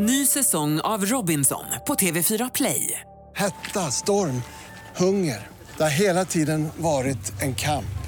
[0.00, 3.00] Ny säsong av Robinson på TV4 Play.
[3.36, 4.42] Hetta, storm,
[4.96, 5.46] hunger.
[5.76, 7.98] Det har hela tiden varit en kamp.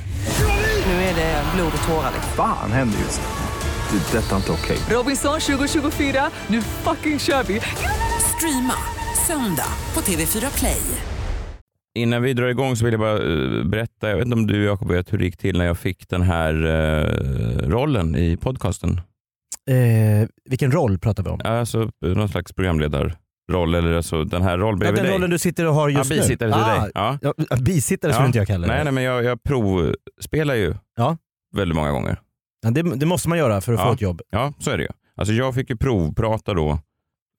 [0.87, 2.13] Nu är det blod och tårar.
[2.37, 3.99] Fan händer just nu.
[3.99, 4.19] Det.
[4.19, 4.79] är Detta är inte okej.
[4.91, 7.61] Robinson 2024, nu fucking kör vi!
[8.37, 8.75] Streama
[9.27, 10.83] söndag på TV4 Play.
[11.99, 14.65] Innan vi drar igång så vill jag bara eh, berätta, jag vet inte om du
[14.65, 19.01] Jakob vet hur det gick till när jag fick den här eh, rollen i podcasten.
[19.71, 21.41] Eh, vilken roll pratar vi om?
[21.45, 25.15] Alltså någon slags programledarroll eller alltså den här rollen Ja, bredvid den dig.
[25.15, 26.55] rollen du sitter och har just ja, bisittare nu?
[26.55, 26.91] till Ah, dig.
[26.95, 27.19] Ja.
[27.51, 28.27] Ja, bisittare skulle Ja.
[28.27, 28.73] inte jag kalla det.
[28.75, 31.16] Nej, nej, men jag, jag provspelar ju Ja.
[31.56, 32.20] väldigt många gånger.
[32.62, 33.87] Ja, det, det måste man göra för att Ja.
[33.87, 34.20] få ett jobb.
[34.30, 34.88] Ja, så är det ju.
[35.16, 36.78] Alltså jag fick ju provprata då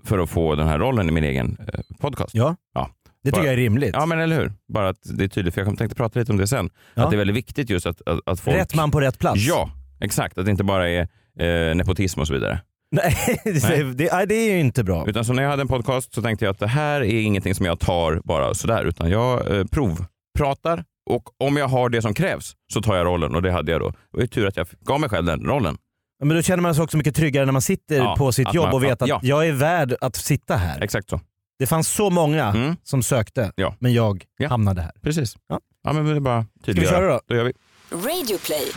[0.04, 2.36] för att få den här rollen i min egen eh, podcast.
[2.36, 2.56] Ja.
[2.74, 2.90] Ja.
[3.24, 3.92] Det tycker jag är rimligt.
[3.94, 4.54] Ja, men eller hur?
[4.74, 6.70] Bara att det är tydligt, för jag tänkte prata lite om det sen.
[6.94, 7.04] Ja.
[7.04, 8.58] Att det är väldigt viktigt just att, att, att folk...
[8.58, 9.40] Rätt man på rätt plats.
[9.48, 9.70] Ja,
[10.00, 10.38] exakt.
[10.38, 11.08] Att det inte bara är
[11.42, 12.62] eh, nepotism och så vidare.
[12.92, 13.84] Nej, det, Nej.
[13.84, 15.06] Det, det är ju inte bra.
[15.08, 17.56] Utan så när jag hade en podcast så tänkte jag att det här är ingenting
[17.56, 22.14] som jag tar bara sådär, utan jag eh, provpratar och om jag har det som
[22.14, 23.90] krävs så tar jag rollen och det hade jag då.
[23.90, 25.78] Det var ju tur att jag gav mig själv den rollen.
[26.24, 28.66] Men då känner man sig också mycket tryggare när man sitter Ja, på sitt jobb
[28.66, 29.20] man- och vet att ja.
[29.24, 30.82] jag är värd att sitta här.
[30.82, 31.20] Exakt så.
[31.60, 32.76] Det fanns så många Mm.
[32.84, 33.76] som sökte, Ja.
[33.80, 34.50] men jag Ja.
[34.50, 34.92] hamnade här.
[35.04, 35.36] Precis.
[35.48, 35.60] Ja.
[35.84, 36.96] Ja, men det är bara Ska vi tydliggöra.
[36.98, 37.20] köra då?
[37.28, 37.54] Då gör vi.
[37.92, 38.72] Radio Play.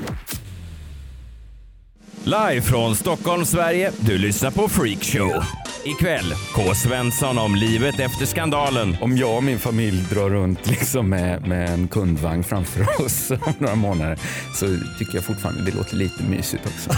[2.24, 3.92] Live från Stockholm, Sverige.
[4.00, 5.44] Du lyssnar på Freakshow.
[5.84, 6.74] Ikväll, K.
[6.74, 8.96] Svensson om livet efter skandalen.
[9.00, 13.52] Om jag och min familj drar runt liksom med, med en kundvagn framför oss om
[13.58, 14.18] några månader
[14.54, 14.66] så
[14.98, 16.90] tycker jag fortfarande det låter lite mysigt också.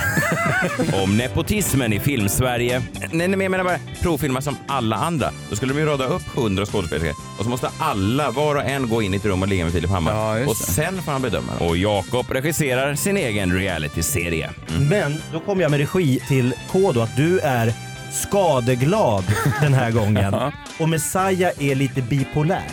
[1.03, 2.83] Om nepotismen i filmsverige.
[3.01, 5.31] Nej, nej, men jag menar bara provfilma som alla andra.
[5.51, 8.89] Då skulle de ju rada upp hundra skådespelare och så måste alla, var och en,
[8.89, 10.39] gå in i ett rum och ligga med Filip Hammar.
[10.41, 11.53] Ja, och sen får han bedöma.
[11.59, 14.51] Och Jakob regisserar sin egen realityserie.
[14.69, 14.89] Mm.
[14.89, 17.73] Men då kommer jag med regi till K då, att du är
[18.11, 19.25] skadeglad
[19.61, 20.35] den här gången.
[20.81, 22.65] Och Messiah är lite bipolär.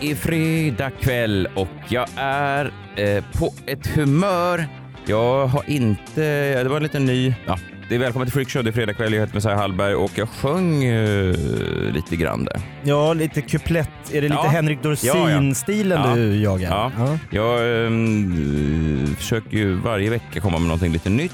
[0.00, 4.66] Det är fredag kväll och jag är eh, på ett humör.
[5.06, 6.22] Jag har inte...
[6.62, 7.34] Det var en liten ny...
[7.46, 7.58] Ja,
[7.94, 8.64] det är välkommen till Freakshow.
[8.64, 9.12] Det är fredag kväll.
[9.12, 11.34] Jag heter Messiah Hallberg och jag sjöng eh,
[11.92, 12.60] lite grann där.
[12.84, 13.88] Ja, lite kuplett.
[14.12, 14.48] Är det lite Ja.
[14.48, 16.14] Henrik Dorsin-stilen Ja.
[16.16, 16.92] du jagar?
[16.98, 17.18] Ja.
[17.30, 21.32] Jag ehm, försöker ju varje vecka komma med någonting lite nytt.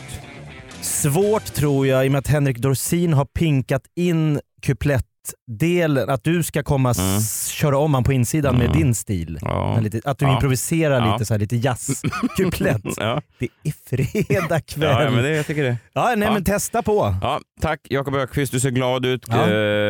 [0.81, 6.11] Svårt tror jag i och med att Henrik Dorsin har pinkat in kuplettdelen.
[6.11, 7.21] Att du ska komma Mm.
[7.61, 9.39] Köra om han på insidan med din stil.
[9.43, 9.81] Ja.
[9.81, 10.35] Lite, att du Ja.
[10.35, 11.13] improviserar Ja.
[11.13, 12.83] lite, så här, lite jazzkuplett.
[12.97, 15.05] Ja, det är fredag kväll.
[15.05, 15.77] ja, men det, jag tycker det.
[15.93, 16.35] Ja, nej Ja.
[16.35, 17.15] men testa på.
[17.23, 19.25] Ja, tack Jakob Ökvist, du ser glad ut.
[19.29, 19.47] Ja, Eh,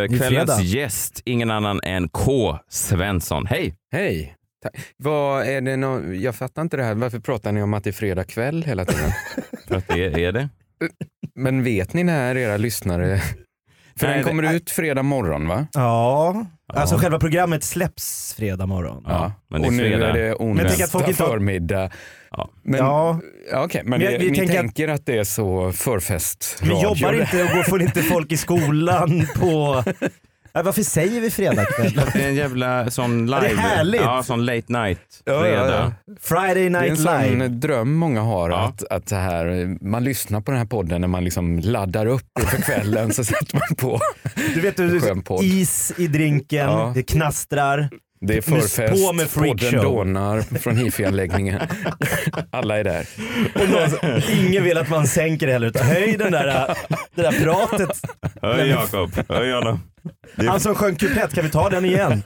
[0.08, 0.60] kvällens fredag.
[0.62, 2.58] gäst, ingen annan än K.
[2.70, 3.46] Svensson.
[3.46, 3.74] Hej!
[3.92, 4.34] Hej!
[4.96, 6.94] Vad är det nå- jag fattar inte det här.
[6.94, 9.10] Varför pratar ni om att det är fredag kväll hela tiden?
[9.68, 10.48] För att det är det.
[11.34, 13.20] Men vet ni när era lyssnare...
[13.98, 15.66] För Nej, den det- kommer ut fredag morgon va?
[15.72, 16.98] Ja, alltså Ja.
[17.00, 19.04] själva programmet släpps fredag morgon.
[19.06, 20.08] Ja, men det är och nu fredag.
[20.08, 21.90] är det onsdag inte förmiddag.
[22.30, 22.48] Ja.
[22.62, 23.20] Men, Ja.
[23.54, 26.58] okej, men Men jag- det, vi ni tänker att- tänker att det är så förfest
[26.62, 29.84] Vi jobbar inte och går- får inte folk i skolan på...
[30.52, 31.92] Ja, varför säger vi fredagkväll?
[32.12, 33.40] Det är en jävla sån live.
[33.40, 34.00] det är härligt.
[34.00, 35.00] Ja, sån late night.
[35.24, 35.92] Ja, ja, ja.
[36.20, 37.48] Friday Det är en Night sån Live.
[37.48, 38.56] dröm många har, Ja.
[38.68, 42.26] att, att så här, man lyssnar på den här podden när man liksom laddar upp
[42.40, 44.00] inför kvällen så sätter man på.
[44.54, 45.44] Du vet, du, Skön podd.
[45.44, 46.92] is i drinken, Ja.
[46.94, 47.88] det knastrar.
[48.26, 51.60] Det är förfest, på med podden dånar från hifi-anläggningen.
[52.50, 53.06] Alla är där.
[53.54, 56.76] Och någon, ingen vill att man sänker det heller utan höj den där,
[57.14, 58.00] det där pratet.
[58.42, 59.10] Hej Jakob.
[59.28, 59.80] Hej Anna.
[60.48, 62.22] Han som sjöng kuplett, kan vi ta den igen?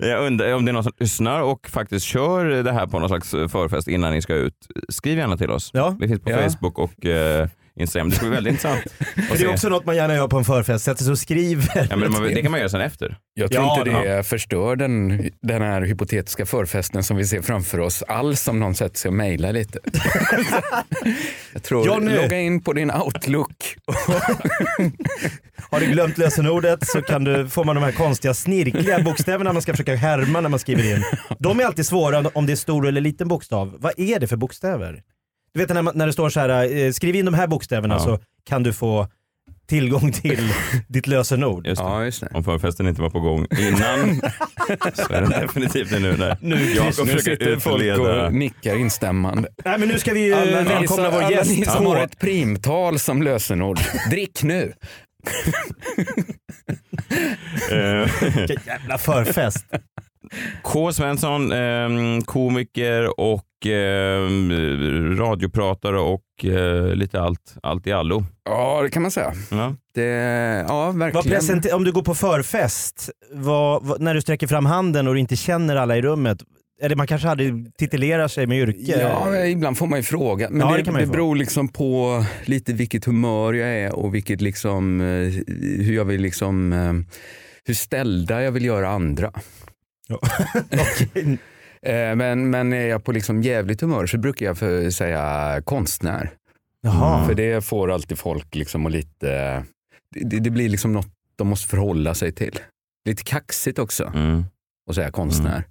[0.00, 3.08] Jag undrar om det är någon som lyssnar och faktiskt kör det här på någon
[3.08, 4.56] slags förfest innan ni ska ut.
[4.88, 5.70] Skriv gärna till oss.
[5.72, 5.96] Ja.
[6.00, 6.42] Vi finns på Ja.
[6.42, 8.10] Facebook och eh, Instagram.
[8.10, 8.84] Det ska bli väldigt intressant.
[9.14, 9.46] Det är se.
[9.46, 11.86] också något man gärna gör på en förfest, sätter sig och skriver.
[11.90, 13.16] Ja, men man, det kan man göra sen efter.
[13.34, 17.80] Jag tror Ja, inte det förstör den, den här hypotetiska förfesten som vi ser framför
[17.80, 19.78] oss alls om någon sätter sig och mejlar lite.
[21.52, 22.16] Jag tror, Johnny!
[22.16, 23.76] logga in på din outlook.
[25.70, 29.62] Har du glömt lösenordet så kan du, får man de här konstiga snirkliga bokstäverna man
[29.62, 31.04] ska försöka härma när man skriver in.
[31.38, 33.76] De är alltid svåra om det är stor eller liten bokstav.
[33.78, 35.02] Vad är det för bokstäver?
[35.56, 37.94] Du vet när, man, när det står så här, eh, skriv in de här bokstäverna
[37.94, 37.98] Ja.
[37.98, 38.18] så
[38.48, 39.08] kan du få
[39.68, 40.52] tillgång till
[40.88, 41.66] ditt lösenord.
[41.66, 41.88] Just det.
[41.88, 42.28] Ja, just det.
[42.34, 44.20] Om förfesten inte var på gång innan
[44.94, 46.16] så är den definitivt det nu.
[46.16, 49.48] När Nu, Jakob Nu sitter folk och nickar instämmande.
[49.64, 51.96] Nej men nu ska vi eh, Alla välkomna som, vår alla gäst ni som har
[51.96, 53.78] ett primtal som lösenord,
[54.10, 54.72] drick nu.
[58.36, 59.66] Vilken jävla förfest.
[60.62, 68.24] K Svensson, ehm, komiker och och eh, radiopratare och eh, lite allt, allt i allo.
[68.44, 69.32] Ja, det kan man säga.
[69.50, 69.74] Ja.
[69.94, 70.02] Det,
[70.68, 71.74] ja, verkligen.
[71.74, 75.36] om du går på förfest, vad, vad, när du sträcker fram handen och du inte
[75.36, 76.38] känner alla i rummet,
[76.82, 79.00] eller man kanske aldrig titulerar sig med yrke?
[79.00, 80.50] Ja, ibland får man ju fråga.
[80.50, 83.92] Men Ja, det, det kan man det beror liksom på lite vilket humör jag är
[83.92, 85.06] och vilket liksom, eh,
[85.84, 86.72] hur jag vill liksom,
[87.64, 89.32] hur ställda jag vill göra andra.
[90.72, 91.38] Okej.
[91.82, 96.30] Eh, Men, men är jag på liksom jävligt humör så brukar jag för säga konstnär.
[96.82, 97.26] Jaha.
[97.26, 99.62] För det får alltid folk liksom att lite,
[100.14, 102.58] det, det blir liksom något de måste förhålla sig till.
[103.04, 104.44] Lite kaxigt också Mm.
[104.90, 105.64] att säga konstnär.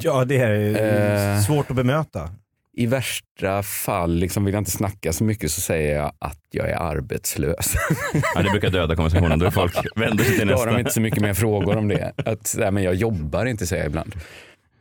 [0.00, 1.40] Ja, det är Eh.
[1.42, 2.30] svårt att bemöta.
[2.76, 6.70] I värsta fall liksom vill jag inte snacka så mycket så säger jag att jag
[6.70, 7.74] är arbetslös.
[8.34, 9.38] Ja, det brukar döda konversationen.
[9.38, 10.72] Då är folk vänder sig till Då har nästa.
[10.72, 12.12] de inte så mycket mer frågor om det.
[12.16, 14.14] Att, nej, men jag jobbar inte säger jag ibland.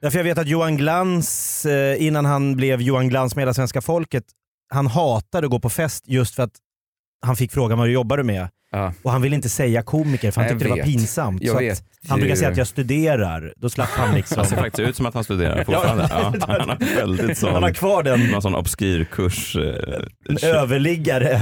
[0.01, 3.81] Därför jag vet att Johan Glans, eh, innan han blev Johan Glans med hela svenska
[3.81, 4.23] folket,
[4.69, 6.53] han hatade att gå på fest just för att
[7.25, 8.47] han fick frågan vad jobbar du med?
[8.71, 8.93] Ja.
[9.03, 11.43] Och han ville inte säga komiker för han tyckte det var pinsamt.
[11.43, 14.37] Jag så vet Att han brukar säga att jag studerar, då slapp han liksom.
[14.37, 16.07] Han ser faktiskt ut som att han studerar fortfarande.
[16.11, 19.55] Ja, han har väldigt sån, Han har kvar den, någon sån obskyr kurs.
[19.55, 21.41] Eh, en överliggare.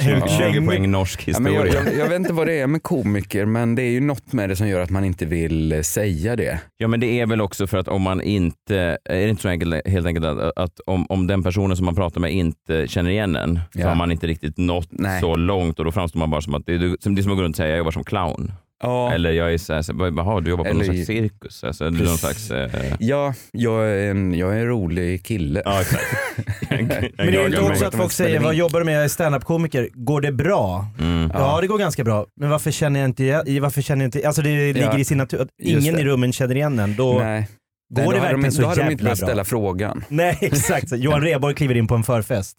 [0.00, 1.66] 20, 20 Häng- poäng norsk Ja, historia.
[1.66, 4.32] jag, jag, jag vet inte vad det är med komiker men det är ju något
[4.32, 6.60] med det som gör att man inte vill eh, säga det.
[6.76, 9.48] Ja men det är väl också för att om man inte, är det inte så
[9.48, 13.10] enkelt helt enkelt att, att om, om den personen som man pratar med inte känner
[13.10, 13.88] igen en så Ja.
[13.88, 15.20] har man inte riktigt nått Nej.
[15.20, 17.32] så långt och då framstår man bara som att det är, som, det är som
[17.32, 18.52] att gå runt och säga jag jobbar som clown.
[18.82, 19.12] Ja.
[19.12, 21.64] Eller jag är såhär, så, här, jaha du jobbar på någon Eller slags i- cirkus.
[21.64, 22.70] Alltså, någon slags, eh,
[23.00, 25.62] Ja, jag är en, jag är en rolig kille.
[25.64, 25.82] ja.
[26.70, 28.94] Men det är inte också att folk säger, vad jobbar du med?
[28.96, 29.88] Jag är standup-komiker.
[29.92, 30.86] Går det bra?
[31.00, 31.30] Mm.
[31.34, 31.60] Ja.
[31.60, 32.26] det går ganska bra.
[32.40, 35.40] Men varför känner jag inte, varför känner jag inte, alltså det ligger i sin natur,
[35.42, 36.96] att ingen i rummen känner igen en.
[36.96, 37.48] Då, Nej.
[37.94, 39.26] Går Nej, det verkligen de, så Då hade de inte behövt bra?
[39.26, 40.04] ställa frågan.
[40.08, 42.56] Nej exakt, Så Johan Rheborg kliver in på en förfest.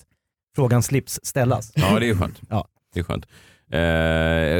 [0.55, 1.71] Frågan slips ställas.
[1.75, 2.41] Ja det är ju skönt.
[2.49, 2.67] Ja.
[2.93, 3.25] Det är skönt.
[3.73, 3.79] Eh,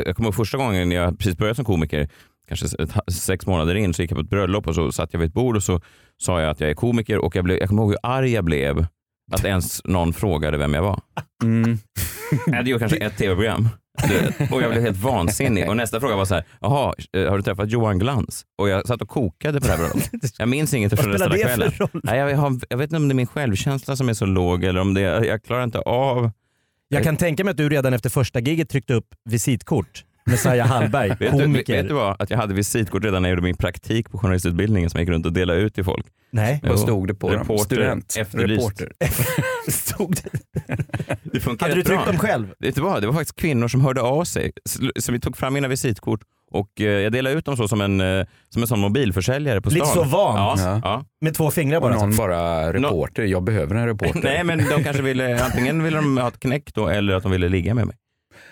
[0.05, 2.09] jag kommer ihåg första gången jag precis började som komiker,
[2.47, 2.67] kanske
[3.11, 5.33] sex månader in, så gick jag på ett bröllop och så satt jag vid ett
[5.33, 5.81] bord och så
[6.17, 8.45] sa jag att jag är komiker och jag, blev, jag kommer ihåg hur arg jag
[8.45, 8.85] blev
[9.31, 10.99] att ens någon frågade vem jag var.
[11.43, 11.77] Mm.
[12.45, 13.69] Jag hade gjort kanske ett tv-program
[14.51, 15.69] och jag blev helt vansinnig.
[15.69, 18.45] Och nästa fråga var så här, jaha, eh, har du träffat Johan Glans?
[18.57, 20.39] Och jag satt och kokade på det här bröllopet.
[20.39, 21.71] Jag minns inget från resten av kvällen.
[22.03, 24.63] Nej, jag, har, jag vet inte om det är min självkänsla som är så låg
[24.63, 26.31] eller om det är, jag klarar inte av
[26.93, 30.03] Jag kan tänka mig att du redan efter första giget tryckte upp visitkort.
[30.25, 31.73] Messiah Hallberg, Vet du, komiker.
[31.77, 32.21] vet du vad?
[32.21, 35.09] Att jag hade visitkort redan när jag gjorde min praktik på journalistutbildningen som jag gick
[35.13, 36.05] runt och delade ut till folk.
[36.31, 36.59] Nej.
[36.63, 37.39] Vad stod det på dem?
[37.39, 38.15] Reporter, Student?
[38.19, 38.59] efterlyst.
[38.61, 38.91] Reporter?
[39.71, 40.29] stod det.
[41.23, 41.95] Det Hade du rätt bra.
[41.97, 42.53] tryckt dem själv?
[42.59, 43.01] Vet du vad?
[43.03, 44.51] Det var faktiskt kvinnor som hörde av sig.
[44.99, 46.21] Så vi tog fram mina visitkort
[46.53, 49.69] och eh, jag delade ut dem så som en, eh, som en sån mobilförsäljare på
[49.69, 49.79] stan.
[49.79, 50.35] Lite så van.
[50.37, 50.81] Ja, Ja.
[50.83, 51.05] ja.
[51.21, 51.95] Med två fingrar Och bara.
[51.95, 54.19] någon bara reporter, jag behöver en reporter.
[54.23, 57.31] Nej men de kanske ville, antingen ville de ha ett knäck då eller att de
[57.31, 57.95] ville ligga med mig.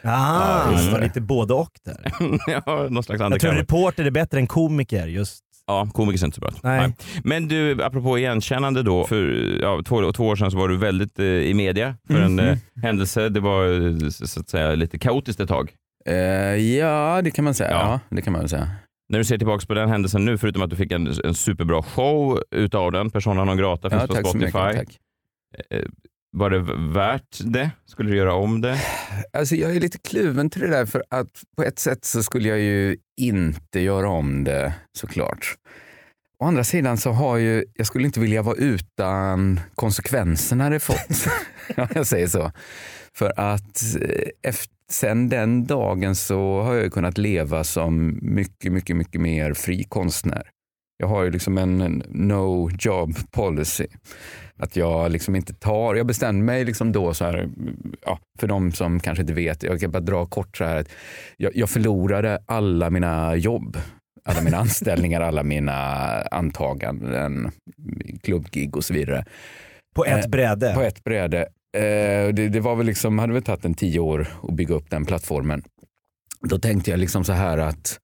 [0.04, 2.12] Ah, just det var lite både och där.
[2.66, 5.44] ja, någon slags Jag tror reporter är bättre än komiker just.
[5.68, 6.52] Ja, komiker är inte så bra.
[6.64, 6.94] Nej.
[7.24, 9.06] Men du, apropå igenkännande då.
[9.06, 12.34] För ja, två, två år sedan så var du väldigt eh, i media för en
[12.36, 12.40] Mhm.
[12.48, 13.30] eh, händelse.
[13.30, 15.72] Det var eh, så så att säga lite kaotiskt ett tag.
[16.06, 16.16] Eh,
[16.78, 17.70] ja, det kan man säga.
[17.72, 17.78] Ja.
[18.10, 18.16] Ja.
[18.16, 18.70] det kan man säga.
[19.10, 21.84] När du ser tillbaka på den händelsen nu, förutom att du fick en, en superbra
[21.84, 24.44] show utav den, Persona non grata finns Ja, på Spotify.
[24.44, 24.76] mycket.
[24.76, 25.00] Tack.
[25.70, 25.82] Eh,
[26.38, 26.60] Var det
[26.94, 27.72] värt det?
[27.86, 28.78] Skulle du göra om det?
[29.34, 32.50] Alltså jag är lite kluven till det där för att på ett sätt så skulle
[32.50, 35.56] jag ju inte göra om det såklart.
[36.40, 41.28] Å andra sidan så har ju, jag skulle inte vilja vara utan konsekvenserna det fått.
[41.76, 42.52] Ja, jag säger så.
[43.16, 48.96] För att eh, efter, sen den dagen så har jag kunnat leva som mycket, mycket,
[48.96, 50.44] mycket mer fri konstnär.
[50.98, 53.88] Jag har ju liksom en, no job policy.
[54.58, 57.50] Att jag liksom inte tar, jag bestämde mig liksom då så här,
[58.06, 60.90] ja, för de som kanske inte vet, jag kan bara dra kort så här, att
[61.38, 63.78] jag, jag förlorade alla mina jobb,
[64.26, 65.82] alla mina anställningar, alla mina
[66.32, 67.52] antaganden,
[68.24, 69.26] klubbgig och så vidare
[69.96, 70.74] På ett Eh, bräde.
[70.76, 71.48] på ett bräde.
[71.78, 74.90] Eh, det, det var väl liksom, hade väl tagit en tio år att bygga upp
[74.90, 75.64] den plattformen.
[76.42, 78.00] Då tänkte jag liksom så här att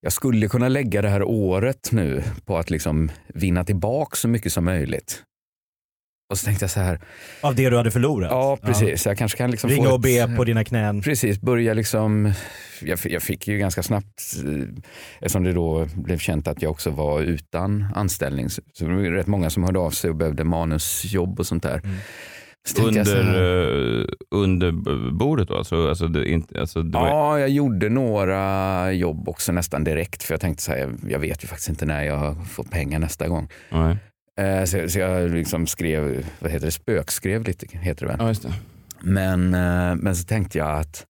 [0.00, 4.52] jag skulle kunna lägga det här året nu på att liksom vinna tillbaka så mycket
[4.52, 5.22] som möjligt.
[6.30, 7.00] Och så tänkte jag så här,
[7.40, 8.30] Av det du hade förlorat.
[8.30, 11.02] ja precis, jag kanske kan liksom Ringa och be ett, på dina knän.
[11.02, 12.32] Precis, börja liksom,
[12.82, 14.68] jag, jag fick ju ganska snabbt, eh,
[15.20, 19.26] eftersom det då blev känt att jag också var utan anställning, så det var rätt
[19.26, 21.80] många som hörde av sig och behövde manusjobb och sånt där.
[21.84, 21.96] Mm.
[22.78, 24.72] Under, eh, under
[25.12, 25.56] bordet då?
[25.56, 30.22] Alltså, alltså, det, inte, alltså, det var, Ja, jag gjorde några jobb också nästan direkt
[30.22, 32.98] för jag tänkte så här, jag, jag vet ju faktiskt inte när jag får pengar
[32.98, 33.48] nästa gång.
[34.40, 38.34] Eh, så, så jag liksom skrev, vad heter det, spökskrev lite, heter det väl.
[38.42, 38.54] Ja, det.
[39.00, 41.04] Men, eh, men så tänkte jag att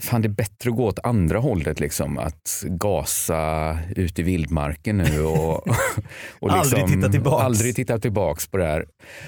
[0.00, 1.80] fan, det är bättre att gå åt andra hållet.
[1.80, 5.68] Liksom, att gasa ut i vildmarken nu och,
[6.40, 7.44] och liksom Aldrig titta tillbaks.
[7.44, 8.86] Aldrig titta tillbaks på det här.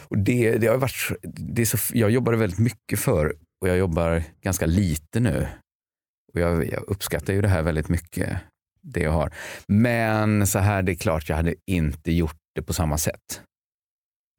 [0.08, 3.76] Och det, det har varit, det är så, jag jobbade väldigt mycket för och jag
[3.76, 5.46] jobbar ganska lite nu.
[6.34, 8.38] Och jag, jag uppskattar ju det här väldigt mycket,
[8.82, 9.34] det jag har.
[9.66, 13.42] Men så här, det är klart jag hade inte gjort det på samma sätt.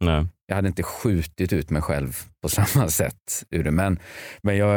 [0.06, 0.26] Nej.
[0.48, 3.72] Jag hade inte skjutit ut mig själv på samma sätt ur det.
[3.72, 4.00] Men,
[4.44, 4.70] men jag...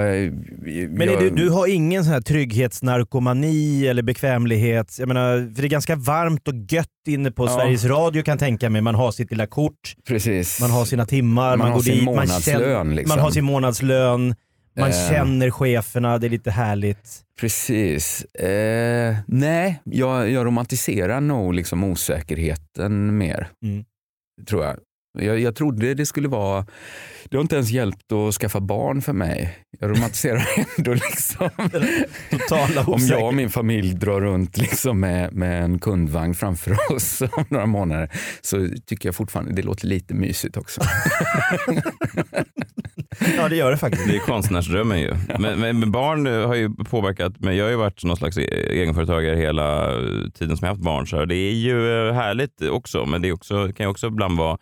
[0.90, 4.96] Men är jag, du, du har ingen sån här trygghetsnarkomani eller bekvämlighet?
[4.98, 7.56] Jag menar, för det är ganska varmt och gött inne på Ja.
[7.56, 8.80] Sveriges Radio kan tänka mig.
[8.82, 10.60] Man har sitt lilla kort, Precis.
[10.60, 13.16] man har sina timmar, Man man, har går sin dit, månadslön, man, känner, liksom.
[13.16, 14.34] man har sin månadslön,
[14.78, 15.08] man Eh.
[15.10, 17.20] känner cheferna, det är lite härligt.
[17.40, 18.24] Precis.
[18.24, 23.48] Eh, nej, jag, jag romantiserar nog liksom osäkerheten mer.
[23.64, 23.84] Mm.
[24.48, 24.76] Tror jag.
[25.18, 25.40] Jag.
[25.40, 26.66] Jag trodde det skulle vara...
[27.24, 29.58] Det har inte ens hjälpt att skaffa barn för mig.
[29.80, 30.46] Jag romantiserar
[30.78, 31.50] ändå liksom.
[32.30, 37.22] Totala Om jag och min familj drar runt liksom med, med en kundvagn framför oss
[37.22, 40.80] om några månader så tycker jag fortfarande det låter lite mysigt också.
[43.36, 44.08] Ja det gör det faktiskt.
[44.08, 45.14] Det är konstnärsdrömmen ju.
[45.38, 47.56] Men, men men barn eh, har ju påverkat mig.
[47.56, 49.90] Jag har ju varit någon slags e- egenföretagare hela
[50.34, 51.06] tiden som jag haft barn.
[51.06, 54.38] Så det är ju eh, härligt också, men det är också, kan ju också ibland
[54.38, 54.58] vara...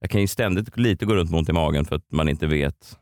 [0.00, 2.46] Jag kan ju ständigt lite gå runt med ont i magen för att man inte
[2.46, 2.98] vet.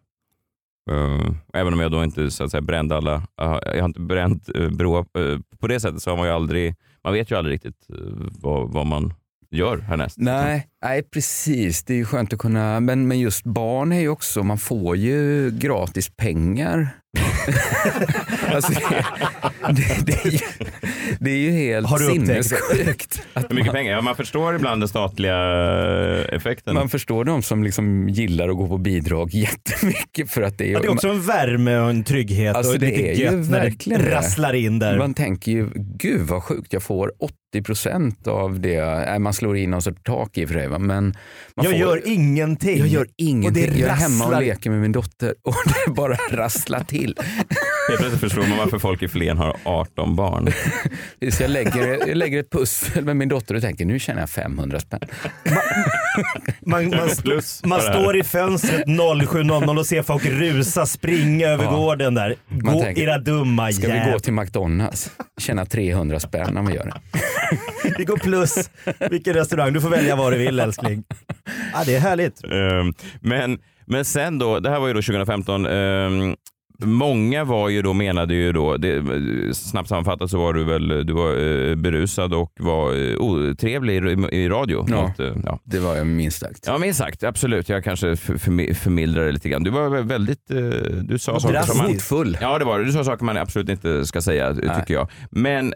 [0.90, 4.00] Uh, även om jag då inte så att säga brände alla, uh, jag har inte
[4.00, 6.74] bränt eh, uh, broar Uh, eh, på det sättet så har man ju aldrig,
[7.04, 7.96] man vet ju aldrig riktigt eh,
[8.40, 9.14] vad, vad man
[9.50, 10.18] gör härnäst.
[10.18, 11.84] Nej, nej, precis.
[11.84, 14.96] Det är ju skönt att kunna, men, men just barn är ju också, man får
[14.96, 16.88] ju gratis pengar.
[18.54, 19.04] alltså det,
[19.72, 20.38] det, det, är ju,
[21.20, 22.26] det är ju helt Har du upptäckt?
[22.26, 23.22] sinnessjukt.
[23.34, 23.92] Att Hur mycket man, pengar?
[23.92, 26.74] Ja, man förstår ibland den statliga eh, effekten.
[26.74, 30.72] man förstår de som liksom gillar att gå på bidrag jättemycket för att det är,
[30.72, 33.22] Ja, det är också en värme och en trygghet Alltså, och det lite är ju
[33.24, 34.14] gött när verkligen det det.
[34.14, 34.98] rasslar in där.
[34.98, 39.18] Man tänker ju, gud vad sjukt, jag får 80 procent av det.
[39.20, 40.68] Man slår in någon sorts tak i och för sig.
[40.78, 42.78] Va, Men man jag får, gör ingenting.
[42.78, 43.64] jag gör ingenting.
[43.64, 45.54] Och det jag är hemma och leker med min dotter och
[45.86, 47.14] det bara rasslar till.
[47.88, 50.48] Helt plötsligt förstår man varför folk i Flen har 18 barn.
[51.32, 54.30] Så jag, lägger, jag lägger ett pussel med min dotter och tänker nu tjänar jag
[54.30, 55.00] 500 spänn.
[56.60, 57.92] Man, man, man det här.
[57.92, 61.70] står i fönstret 07.00 och ser folk rusa, springa över Ja.
[61.70, 62.34] gården där.
[62.48, 64.12] Man Gå tänker, era dumma Ska vi jävlar.
[64.12, 65.10] gå till McDonalds?
[65.40, 67.20] Tjäna 300 spänn om vi gör det.
[67.98, 68.70] Vi går plus.
[69.10, 69.72] Vilken restaurang?
[69.72, 71.04] Du får välja vad du vill älskling.
[71.72, 72.44] Ja, det är härligt.
[72.44, 75.66] Ehm, men, men sen då, det här var ju då 2015.
[75.66, 76.36] ehm,
[76.78, 79.02] Många var ju då, menade ju då, det,
[79.56, 84.36] snabbt sammanfattat så var du väl du var, eh, berusad och var eh, otrevlig i,
[84.36, 84.86] i radio.
[84.88, 85.02] Ja.
[85.02, 85.60] Mot, eh, ja.
[85.64, 86.64] Det var jag minst sagt.
[86.66, 87.24] Ja, minst sagt.
[87.24, 87.68] Absolut.
[87.68, 89.62] Jag kanske för, för, förmildrar det lite grann.
[89.62, 90.46] Du var väldigt...
[91.02, 91.86] Du sa saker som man...
[91.86, 92.38] Hotfull.
[92.40, 92.80] Ja, det var.
[92.80, 94.80] Du sa saker man absolut inte ska säga, Nej.
[94.80, 95.10] tycker jag.
[95.30, 95.74] Men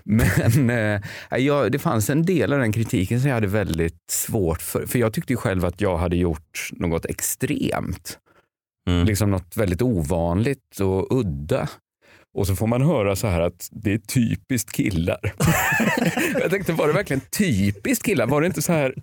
[0.04, 1.02] Men eh,
[1.40, 4.86] ja, det fanns en del av den kritiken som jag hade väldigt svårt för.
[4.86, 8.20] För jag tyckte ju själv att jag hade gjort något extremt.
[8.90, 9.06] Mm.
[9.06, 11.70] Liksom något väldigt ovanligt och udda.
[12.38, 15.34] Och så får man höra så här att det är typiskt killar.
[16.42, 18.28] jag tänkte, var det verkligen typiskt killar?
[18.28, 18.96] Var det inte så här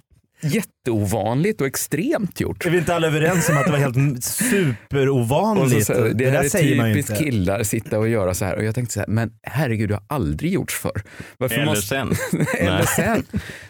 [0.42, 2.66] jätteovanligt och extremt gjort.
[2.66, 5.86] Är vi inte alla överens om att det var helt superovanligt?
[5.86, 7.24] så, så, här, det, här där är säger man ju typiskt inte.
[7.24, 8.56] killar, sitta och göra så här.
[8.56, 11.02] Och jag tänkte så här, men herregud, det har aldrig gjorts förr.
[11.38, 12.12] Varför Eller måste- sen.
[12.58, 13.22] Eller sen.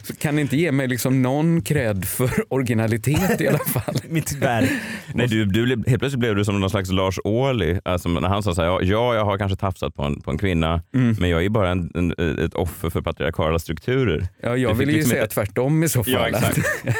[0.02, 3.94] Så kan ni inte ge mig liksom någon cred för originalitet i alla fall?
[4.08, 4.70] Mitt verk.
[5.14, 7.78] Nej, du, du, blev- helt plötsligt blev du som någon slags Lars Ohly.
[7.84, 10.30] Alltså, när han sa så här, ja, ja, jag har kanske tafsat på en, på
[10.30, 11.16] en kvinna, Mm.
[11.20, 14.28] men jag är bara en, en, ett offer för patriarkala strukturer.
[14.42, 16.12] Ja, jag Det fick vill ju liksom säga inte- tvärtom i så fall.
[16.12, 16.55] Ja, exakt.
[16.58, 16.94] Att,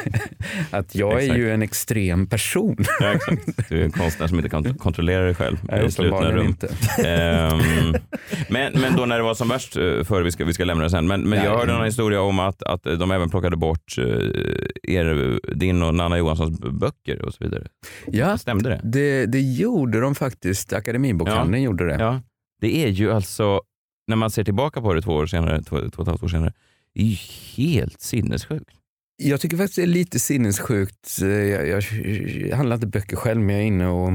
[0.75, 2.77] att jag är ju en extrem person.
[3.01, 3.69] Ja, exakt.
[3.69, 6.47] Du är en konstnär som inte kan kontrollera dig själv Nej, i slutna rum.
[6.47, 6.75] inte.
[7.05, 7.95] Ehm,
[8.49, 10.85] men, men då när det var som värst, eh, för vi ska, vi ska lämna
[10.85, 13.99] det sen, men, men jag hörde en historia om att, att de även plockade bort
[13.99, 14.05] eh,
[14.83, 17.67] er, din och Nanna Johanssons böcker och så vidare.
[18.07, 18.81] Ja, Stämde det?
[18.85, 20.73] det, det gjorde de faktiskt.
[20.73, 21.97] Akademibokhandeln gjorde det.
[22.01, 22.21] Ja.
[22.61, 23.61] Det är ju alltså,
[24.07, 26.29] när man ser tillbaka på det två år senare, två, två och ett halvt år
[26.29, 26.53] senare,
[26.95, 27.17] det är ju
[27.57, 28.76] helt sinnessjukt.
[29.19, 31.19] Jag tycker faktiskt det är lite sinnessjukt.
[31.23, 31.83] Eh, Jag, jag,
[32.49, 34.13] jag handlar inte böcker själv men jag är inne och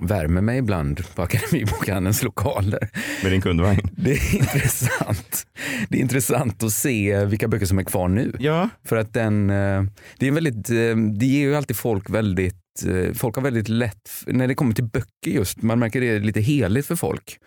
[0.00, 2.88] värmer mig ibland på Akademibokhandelns lokaler.
[3.22, 3.88] Med din kundvagn.
[3.96, 5.46] Det är intressant.
[5.88, 8.36] Det är intressant att se vilka böcker som är kvar nu.
[8.38, 8.68] Ja.
[8.84, 9.82] För att den, eh,
[10.18, 12.56] det är väldigt, eh, det ger ju alltid folk väldigt,
[13.14, 16.40] folk har väldigt lätt, när det kommer till böcker just, man märker det är lite
[16.40, 17.38] heligt för folk.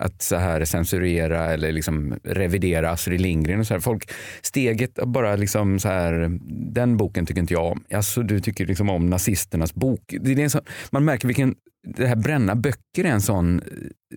[0.00, 3.80] Att så här censurera eller liksom revidera Astrid Lindgren och så här.
[3.80, 4.10] Folk,
[4.42, 6.38] steget att bara liksom så här,
[6.72, 7.84] den boken tycker inte jag om.
[7.94, 10.14] Alltså du tycker liksom om nazisternas bok.
[10.20, 11.54] Det är en sån, man märker vilken,
[11.96, 13.64] det här bränna böcker är en sån eh,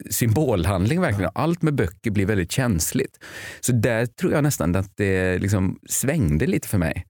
[0.09, 1.31] symbolhandling verkligen.
[1.35, 3.23] Allt med böcker blir väldigt känsligt.
[3.59, 7.05] Så där tror jag nästan att det liksom svängde lite för mig.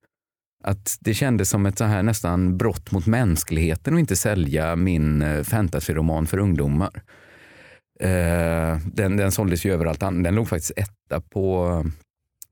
[0.64, 5.22] Att det kändes som ett så här nästan brott mot mänskligheten att inte sälja min
[5.22, 7.02] eh, fantasyroman för ungdomar.
[8.02, 10.00] Eh, den, den såldes ju överallt.
[10.00, 11.92] Den låg faktiskt etta på eh,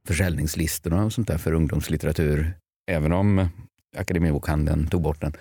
[0.07, 2.53] försäljningslistorna och sånt där för ungdomslitteratur.
[2.91, 3.49] Även om
[3.97, 5.33] Akademibokhandeln tog bort den.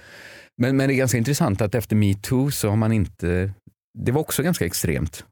[0.56, 3.52] Men, men det är ganska intressant att efter metoo så har man inte
[3.98, 5.24] det var också ganska extremt.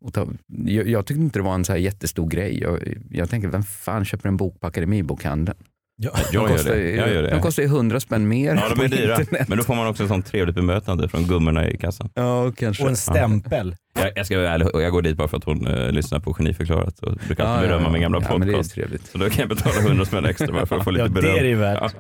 [0.47, 2.61] Jag, jag tyckte inte det var en så här jättestor grej.
[2.61, 5.59] Jag, jag tänker, vem fan köper en bok på Akademibokhandeln?
[5.99, 6.11] Ja.
[6.33, 6.81] Jag De gör kostar, det.
[6.81, 7.31] ju- Jag gör det.
[7.31, 9.21] De kostar ju 100 spänn mer Ja, de är dyra.
[9.21, 9.49] internet.
[9.49, 12.11] Men då får man också ett sånt trevligt bemötande från gummorna i kassan.
[12.15, 12.83] Ja, kanske.
[12.83, 13.77] Och en stämpel.
[13.99, 16.35] Jag, jag ska vara ärlig, jag går dit bara för att hon uh, lyssnar på
[16.35, 17.93] Geniförklarat och brukar Ja, alltid ja, berömma ja.
[17.93, 18.75] min gamla Ja, men det är podcast.
[18.75, 19.07] trevligt.
[19.07, 21.33] så då kan jag betala 100 spänn extra bara för att få lite Ja, beröm.
[21.35, 21.95] det är det ju värt.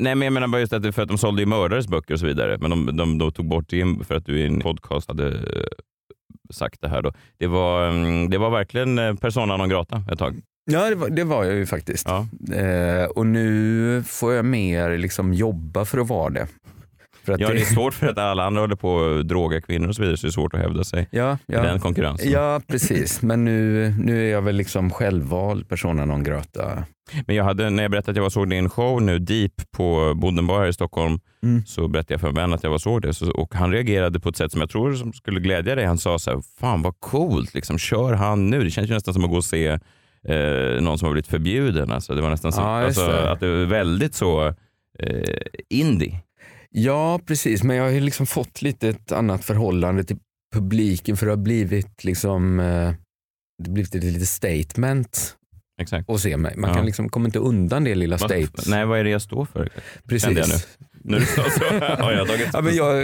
[0.00, 2.14] Nej men jag menar bara just att, det- för att de sålde ju mördares böcker
[2.14, 2.58] och så vidare.
[2.60, 5.34] Men de, de, de tog bort det för att du i en podcast hade eh,
[6.52, 7.12] sagt det här då.
[7.38, 10.34] Det var, mm, det var verkligen eh, persona non grata ett tag.
[10.64, 12.06] Ja, det var, det var jag ju faktiskt.
[12.08, 12.26] Ja.
[12.56, 16.46] Eh, och nu får jag mer liksom jobba för att vara det.
[17.24, 19.88] För att Ja, det är svårt för att alla andra håller på att droga kvinnor
[19.88, 21.78] och så vidare så det är svårt att hävda sig ja, i den ja.
[21.78, 22.30] konkurrensen.
[22.30, 23.22] ja, precis.
[23.22, 26.84] Men nu, nu är jag väl liksom självvald persona non grata.
[27.26, 30.14] Men jag hade, när jag berättade att jag var såg din show nu, Deep, på
[30.16, 31.62] Bodenbar här i Stockholm, Mm.
[31.66, 33.14] så berättade jag för en vän att jag var såg det.
[33.14, 35.84] Så, och han reagerade på ett sätt som jag tror som skulle glädja dig.
[35.84, 38.64] Han sa så här, fan vad coolt, liksom, kör han nu?
[38.64, 39.78] Det känns ju nästan som att gå och se
[40.28, 41.92] eh, någon som har blivit förbjuden.
[41.92, 43.30] Alltså, det var nästan så, Ja, alltså, det.
[43.32, 44.46] att det var väldigt så
[44.98, 45.22] eh,
[45.70, 46.20] indie.
[46.70, 47.62] Ja, precis.
[47.62, 50.16] Men jag har liksom fått lite ett annat förhållande till
[50.54, 52.92] publiken för det har blivit liksom eh,
[53.64, 55.36] det blivit ett litet statement
[55.80, 56.10] Exakt.
[56.10, 56.54] att se mig.
[56.56, 56.76] Man Ja.
[56.76, 58.66] kan liksom, kommer inte undan det lilla statement.
[58.66, 59.68] Nej, vad är det jag står för?
[60.18, 60.54] Kände jag nu.
[61.18, 61.34] Precis.
[61.34, 61.64] Så
[62.04, 62.48] har jag tagit...
[62.52, 62.96] Ja, men jag,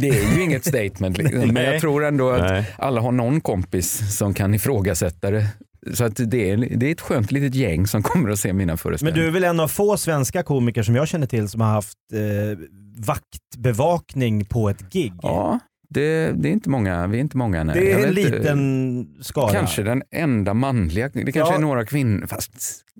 [0.00, 1.48] det är ju inget statement, liksom.
[1.48, 2.74] men jag tror ändå att Nej.
[2.78, 5.46] alla har någon kompis som kan ifrågasätta det.
[5.94, 8.70] Så att det, är, det är ett skönt litet gäng som kommer att se mina
[8.72, 9.22] Men föreställningar.
[9.22, 11.98] du är väl en av få svenska komiker som jag känner till som har haft
[12.12, 12.58] eh,
[13.06, 15.12] vaktbevakning på ett gig.
[15.22, 17.06] Ja, det, det är inte många.
[17.06, 17.64] Vi är inte många.
[17.64, 17.74] Nej.
[17.80, 18.30] det Jag är en inte.
[18.30, 19.52] liten skara.
[19.52, 21.08] Kanske den enda manliga.
[21.08, 21.54] Det kanske Ja.
[21.54, 22.26] är några kvinnor.
[22.26, 22.52] Fast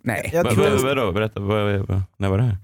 [0.04, 0.30] nej.
[0.32, 2.56] Jag Vad- tror- vad- Vadå, berätta, när var det här?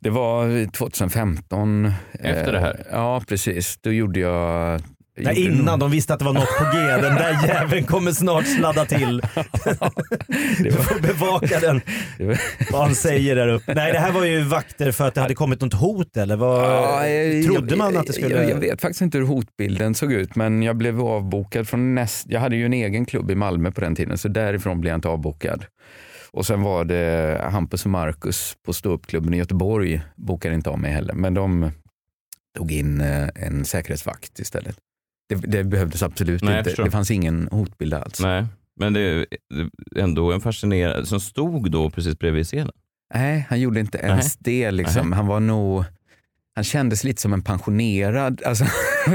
[0.00, 1.92] Det var 2015.
[2.12, 2.74] Efter det här?
[2.74, 3.78] Eh, Ja, precis.
[3.80, 4.80] Då gjorde jag...
[5.16, 6.78] Nej, innan de visste att det var något på G.
[6.80, 9.22] Den där jäveln kommer snart sladda till.
[10.58, 11.80] Du får bevaka den,
[12.18, 12.38] Det var-
[12.72, 13.74] vad han säger där uppe.
[13.74, 16.36] Nej, det här var ju vakter för att det hade kommit något hot eller?
[16.36, 18.34] Vad, Ja, jag- trodde man att det skulle...
[18.36, 22.26] Jag, jag vet faktiskt inte hur hotbilden såg ut men jag blev avbokad från näst...
[22.30, 24.96] Jag hade ju en egen klubb i Malmö på den tiden så därifrån blev jag
[24.98, 25.64] inte avbokad.
[26.30, 30.92] Och sen var det Hampus och Marcus på ståuppklubben i Göteborg bokade inte av mig
[30.92, 31.70] heller men de
[32.56, 34.76] tog in eh, en säkerhetsvakt istället.
[35.28, 36.82] Det, det behövdes absolut Nej, inte.
[36.82, 38.20] Det fanns ingen hotbild alls.
[38.20, 38.46] Nej,
[38.80, 39.26] men det är
[39.96, 42.72] ändå en fascinerande, som stod då precis bredvid scenen.
[43.14, 44.70] Nej, han gjorde inte ens det.
[44.70, 45.10] Liksom.
[45.10, 45.16] Nej.
[45.16, 45.84] Han var nog...
[46.54, 48.42] han kändes lite som en pensionerad.
[48.46, 48.64] Alltså,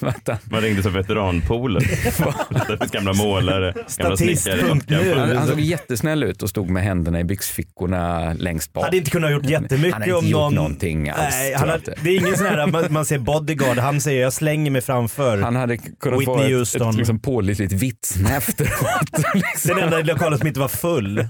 [0.00, 0.12] han,
[0.44, 1.80] Man ringde som veteranpooler.
[1.80, 4.36] finns gamla målare, gamla snickare.
[4.58, 5.14] Statist.nu.
[5.14, 8.84] han, han såg jättesnäll ut och stod med händerna i byxfickorna längst bak.
[8.84, 10.54] Hade inte kunnat gjort jättemycket Han hade inte om gjort någon...
[10.54, 11.94] någonting alls, Nej, han inte.
[12.02, 15.38] det är ingen sån här, man, man ser bodyguard, han säger jag slänger mig framför.
[15.38, 16.90] Han hade kunnat Whitney vara ett, Houston.
[16.90, 19.10] ett liksom pålitligt vittne efteråt.
[19.34, 19.68] liksom.
[19.68, 21.26] Den enda i lokalen som inte var full.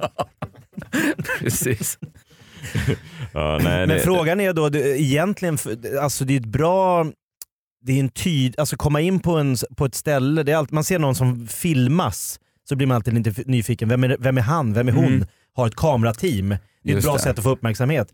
[1.38, 1.98] Precis.
[3.33, 5.59] Ja, nej, Men det, frågan är då, det, egentligen,
[6.01, 7.07] alltså det är ett bra,
[7.83, 10.71] det är en tyd, alltså komma in på, en, på ett ställe, det är allt,
[10.71, 13.88] man ser någon som filmas så blir man alltid lite nyfiken.
[13.88, 14.73] Vem är, vem är han?
[14.73, 15.05] Vem är hon?
[15.05, 15.27] Mm.
[15.55, 16.49] Har ett kamerateam.
[16.49, 17.21] Det är ett Just bra det.
[17.21, 18.09] sätt att få uppmärksamhet.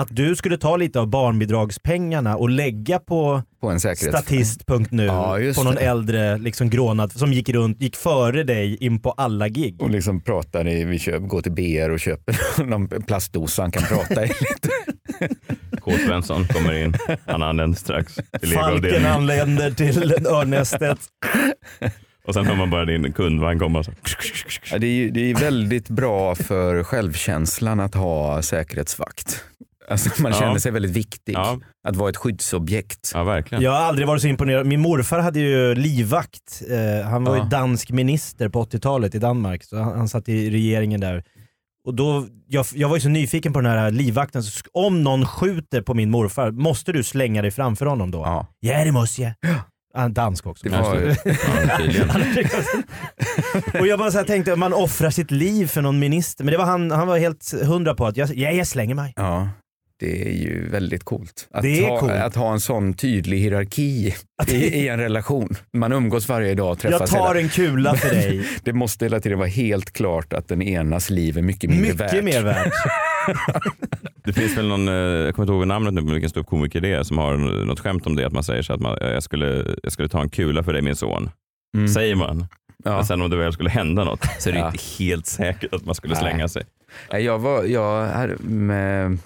[0.00, 5.74] Att du skulle ta lite av barnbidragspengarna och lägga på På statist.nu Ja, på någon
[5.74, 5.80] det.
[5.80, 9.82] äldre liksom grånad som gick runt, gick före dig in på alla gig.
[9.82, 13.82] Och liksom pratar i, vi köp, går till BR och köper någon plastdosa han kan
[13.82, 14.68] prata i lite.
[15.80, 15.92] K.
[16.06, 16.94] Svensson kommer in.
[17.26, 18.18] Han anländer strax
[18.54, 20.98] Falken anländer till örnästet.
[22.26, 23.84] Och sen hör man bara din kundvagn komma.
[23.84, 23.92] Så.
[24.70, 29.44] Ja, det, är, det är väldigt bra för självkänslan att ha säkerhetsvakt.
[29.88, 30.38] Alltså man Ja.
[30.40, 31.32] känner sig väldigt viktig.
[31.34, 33.10] Ja, Att vara ett skyddsobjekt.
[33.14, 33.64] ja, verkligen.
[33.64, 34.66] Jag har aldrig varit så imponerad.
[34.66, 36.62] Min morfar hade ju livvakt.
[36.70, 37.42] Eh, han var Ja.
[37.42, 39.64] ju dansk minister på 80-talet i Danmark.
[39.64, 41.24] Så han, han satt i regeringen där.
[41.84, 44.42] Och då, jag, jag var ju så nyfiken på den här livvakten.
[44.42, 48.18] Så om någon skjuter på min morfar, måste du slänga dig framför honom då?
[48.18, 48.46] Ja.
[48.60, 49.32] Ja, det måste jag.
[49.94, 50.68] Han dansk också.
[50.68, 50.96] Det var
[53.74, 56.44] Ja, och jag bara så här tänkte, man offrar sitt liv för någon minister.
[56.44, 59.12] Men det var han, han var helt hundra på att jag, ja, jag slänger mig.
[59.16, 59.48] Ja,
[60.00, 61.48] det är ju väldigt coolt.
[61.50, 62.12] Att, Det är ha, coolt.
[62.12, 64.14] att ha en sån tydlig hierarki
[64.48, 65.48] i, i en relation.
[65.72, 67.10] Man umgås varje dag och Jag träffas.
[67.10, 68.46] tar hela, en kula för dig.
[68.62, 72.00] det måste hela tiden vara helt klart att den enas liv är mycket mindre Mycket
[72.12, 72.24] värt.
[72.24, 72.72] mer värt.
[74.24, 76.80] Det finns väl någon, eh, jag kommer inte ihåg namnet nu, men vilken stor komiker
[76.80, 78.26] det är som har något skämt om det.
[78.26, 80.82] Att man säger så att man, jag, skulle, jag skulle ta en kula för dig
[80.82, 81.30] min son.
[81.76, 81.88] Mm.
[81.88, 82.46] Säger man.
[82.84, 82.96] Ja.
[82.96, 84.66] Men sen om det väl skulle hända något så är det Ja.
[84.66, 86.22] inte helt säkert att man skulle Nej.
[86.22, 86.62] slänga sig.
[87.10, 89.18] Jag, var, jag, hade med,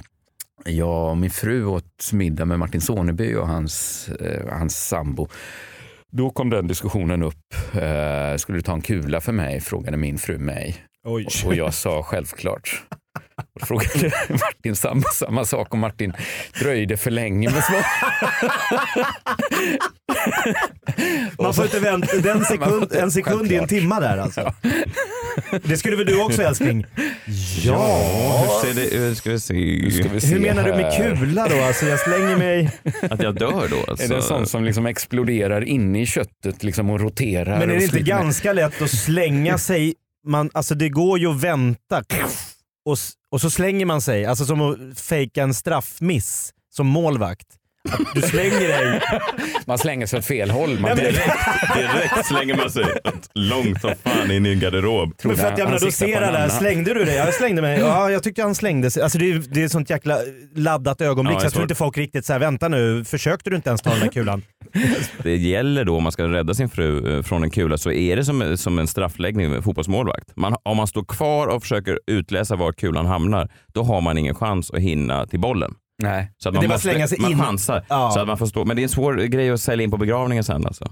[0.64, 5.28] jag och min fru åt middag med Martin Soneby och hans, eh, hans sambo.
[6.12, 7.54] Då kom den diskussionen upp.
[7.74, 9.60] Eh, skulle du ta en kula för mig?
[9.60, 10.76] Frågade min fru mig.
[11.04, 11.26] Oj.
[11.46, 12.84] Och jag sa självklart.
[13.60, 16.12] Och frågade Martin samma, samma sak och Martin
[16.60, 17.84] dröjde för länge med svar.
[21.42, 24.54] Man får inte vänta den sekund, en sekund i en timma där alltså.
[25.62, 26.86] Det skulle väl du också älskling?
[27.64, 27.86] Ja,
[28.40, 29.18] hur ser det ut?
[29.18, 29.90] Ska vi se.
[29.90, 31.16] Ska vi se Hur menar du med här.
[31.16, 31.62] kula då?
[31.62, 32.70] Alltså jag slänger mig.
[33.10, 34.04] Att jag dör då alltså.
[34.04, 37.58] Är det en sån som liksom exploderar inne i köttet liksom och roterar?
[37.58, 39.94] Men är det inte ganska lätt att slänga sig?
[40.26, 42.02] Man, alltså det går ju att vänta
[42.84, 42.96] och,
[43.30, 44.24] och så slänger man sig.
[44.24, 47.59] Alltså som att fejka en straffmiss som målvakt.
[47.88, 49.00] Att du slänger dig.
[49.66, 50.80] Man slänger sig åt fel håll.
[50.80, 51.16] Man direkt,
[51.74, 52.84] Direkt slänger man sig
[53.34, 55.14] långt som fan in i en garderob.
[55.22, 56.50] Men för att jag menar, då ser där, annan.
[56.50, 57.16] slängde du dig?
[57.16, 57.80] Ja, jag slängde mig.
[57.80, 59.02] Ja, jag tyckte han slängde sig.
[59.02, 60.18] Alltså det, är, det är ett sånt jäkla
[60.54, 63.56] laddat ögonblick Ja, så det jag tror inte folk riktigt säger vänta nu, försökte du
[63.56, 64.42] inte ens ta den där kulan?
[65.22, 68.16] Det gäller då om man ska rädda sin fru eh, från en kula så är
[68.16, 70.36] det som, som en straffläggning med fotbollsmålvakt.
[70.36, 74.34] Man, om man står kvar och försöker utläsa var kulan hamnar, då har man ingen
[74.34, 75.74] chans att hinna till bollen.
[76.02, 76.32] Nej.
[76.38, 77.38] Så att Det är man bara måste, slänga sig man in.
[77.38, 77.84] chansar.
[77.88, 78.10] Ja.
[78.14, 78.64] Så att man får stå.
[78.64, 80.84] Men det är en svår grej att sälja in på begravningen sen alltså.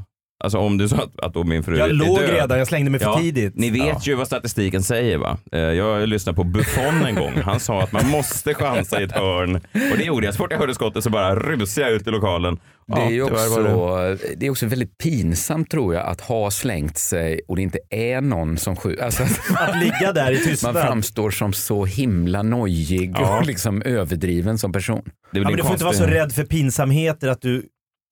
[0.44, 2.30] Alltså om du sa att, att då min fru Jag är låg död.
[2.30, 3.56] redan, jag slängde mig för Ja, tidigt.
[3.56, 3.98] Ni vet Ja.
[4.02, 5.36] ju vad statistiken säger va?
[5.52, 7.32] Eh, Jag lyssnade på Buffon en gång.
[7.44, 9.54] Han sa att man måste chansa i ett hörn.
[9.92, 10.34] Och det gjorde jag.
[10.34, 12.58] Så fort jag hörde skottet så bara rusade jag ut i lokalen.
[12.96, 16.50] Det är, ju Ja, det- också, det är också väldigt pinsamt tror jag att ha
[16.50, 19.04] slängt sig och det inte är någon som skjuter.
[19.04, 20.74] Alltså, att Att ligga där i man tystnad.
[20.76, 23.38] framstår som så himla nojig Ja.
[23.38, 25.02] och liksom överdriven som person.
[25.04, 27.66] Det Ja, men en du får inte vara så rädd för pinsamheter att du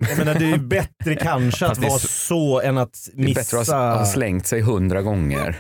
[0.09, 3.61] jag menar det är bättre kanske att vara så- så än att Det är bättre
[3.61, 4.13] att ha missa.
[4.13, 5.57] slängt sig hundra gånger.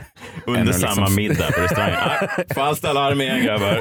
[0.46, 1.98] Under samma liksom- middag på restaurangen.
[2.54, 3.80] Falskt alarm igen grabbar.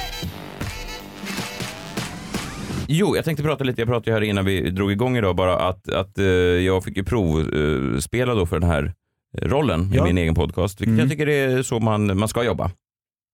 [2.93, 5.59] Jo, jag tänkte prata lite, jag pratade ju här innan vi drog igång idag bara
[5.59, 8.93] att, att eh, jag fick ju provspela eh, då för den här
[9.41, 10.01] rollen Ja.
[10.03, 10.81] i min egen podcast.
[10.81, 12.71] Vilket jag tycker är så man, man ska jobba.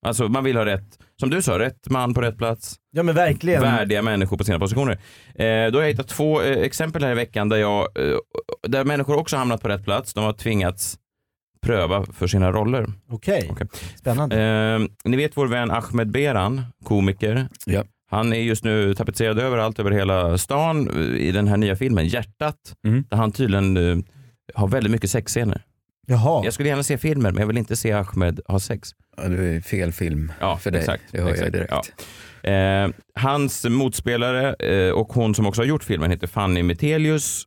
[0.06, 2.76] Alltså man vill ha rätt, som du sa, rätt man på rätt plats.
[2.92, 3.62] Ja men verkligen.
[3.62, 4.94] Värdiga människor på sina positioner.
[5.36, 8.18] Eh, då har jag hittat två eh, exempel här i veckan där, jag, eh,
[8.68, 10.14] där människor också hamnat på rätt plats.
[10.14, 10.98] De har tvingats
[11.62, 12.88] pröva för sina roller.
[13.10, 13.68] Okej, Okej.
[13.96, 14.42] spännande.
[14.42, 17.48] Eh, ni vet vår vän Ahmed Beran, komiker.
[17.66, 17.84] Ja.
[18.10, 22.56] Han är just nu tapetserad överallt över hela stan i den här nya filmen Hjärtat.
[22.86, 23.04] Mm.
[23.10, 23.98] Där han tydligen eh,
[24.56, 25.62] har väldigt mycket sexscener.
[26.08, 26.42] Jaha.
[26.46, 28.90] Jag skulle gärna se filmen men jag vill inte se Ahmed ha sex.
[29.18, 30.80] Ja, det är fel film Ja, för dig.
[30.80, 31.74] exakt, det hör jag exakt, direkt.
[32.42, 32.50] ja.
[32.52, 37.44] Eh, hans motspelare eh, och hon som också har gjort filmen heter Fanny Metelius.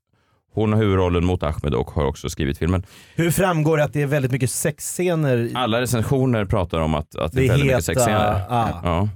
[0.54, 2.82] Hon har huvudrollen mot Ahmed och har också skrivit filmen.
[3.14, 5.50] Hur framgår det att det är väldigt mycket sexscener?
[5.54, 8.42] Alla recensioner pratar om att, att det, Det är väldigt mycket heta- sexscener.
[8.48, 8.80] ah.
[8.84, 9.08] Ja.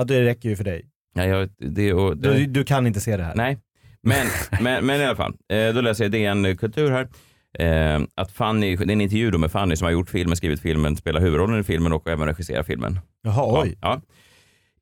[0.00, 0.84] Ja det räcker ju för dig.
[1.14, 3.34] Ja, jag, det, och, det, Du, du kan inte se det här.
[3.34, 3.58] Nej,
[4.02, 4.26] men,
[4.60, 5.34] men, men i alla fall.
[5.52, 7.08] Eh, då läser jag DN Kultur här.
[7.58, 10.96] Eh, att Fanny, det är en intervju med Fanny som har gjort filmen, skrivit filmen,
[10.96, 13.00] spelar huvudrollen i filmen och även regisserar filmen.
[13.22, 13.76] Jaha, oj.
[13.80, 14.00] Ja, ja.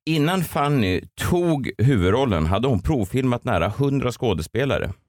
[0.07, 4.93] Innan Fanny tog huvudrollen hade hon provfilmat nära 100 skådespelare.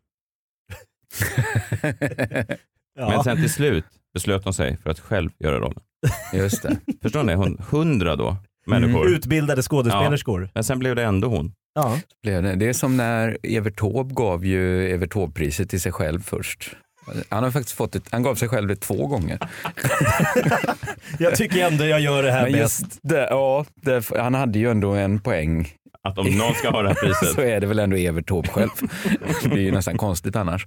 [3.00, 3.10] Ja.
[3.10, 5.82] Men sen till slut beslöt hon sig för att själv göra rollen.
[6.34, 6.78] Just det.
[7.02, 7.34] Förstår ni?
[7.34, 8.38] Hon, 100 då,
[8.70, 9.10] människor.
[9.10, 10.50] Utbildade skådespelerskor.
[10.54, 11.54] Men sen blev det ändå hon.
[11.76, 12.00] Ja.
[12.24, 12.66] Det.
[12.66, 16.76] är som när Evert Taube gav ju Evert Taube-priset till sig själv först.
[17.30, 19.40] Han har faktiskt fått ett, han gav sig själv det två gånger.
[21.20, 22.82] Jag tycker ändå jag gör det här Men bäst.
[22.82, 25.70] just det, ja, det, han hade ju ändå en poäng.
[26.04, 27.36] Att om någon ska ha det här priset.
[27.36, 28.70] så är det väl ändå Evert Taube själv.
[29.44, 30.66] det blir ju nästan konstigt annars.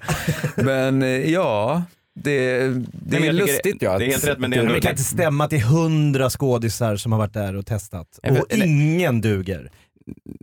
[0.56, 1.82] Men eh, ja,
[2.14, 2.58] det,
[2.92, 3.98] det är lustigt det- ja.
[3.98, 6.30] det är helt rätt, men det är Men ändå- det kan inte stämma är hundra
[6.30, 8.18] skådisar som har varit där och testat.
[8.22, 9.70] Och ingen duger.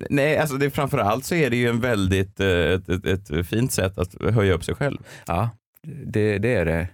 [0.09, 3.71] Nej, alltså det, framförallt så är det ju en väldigt, eh, ett, ett, ett fint
[3.71, 4.97] sätt att höja upp sig själv.
[5.25, 5.49] Ja,
[6.05, 6.87] det, det är det.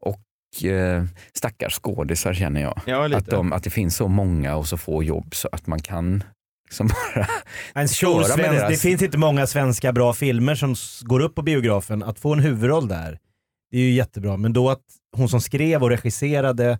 [0.00, 2.80] Och eh, stackars skådisar känner jag.
[2.86, 3.16] Ja.
[3.16, 6.22] Att, de, att det finns så många och så få jobb så att man kan
[6.68, 7.26] liksom bara
[7.74, 12.02] En svensk, deras- Det finns inte många svenska bra filmer som går upp på biografen.
[12.02, 13.18] Att få en huvudroll där,
[13.74, 14.36] det är ju jättebra.
[14.36, 14.80] Men då att
[15.16, 16.78] hon som skrev och regisserade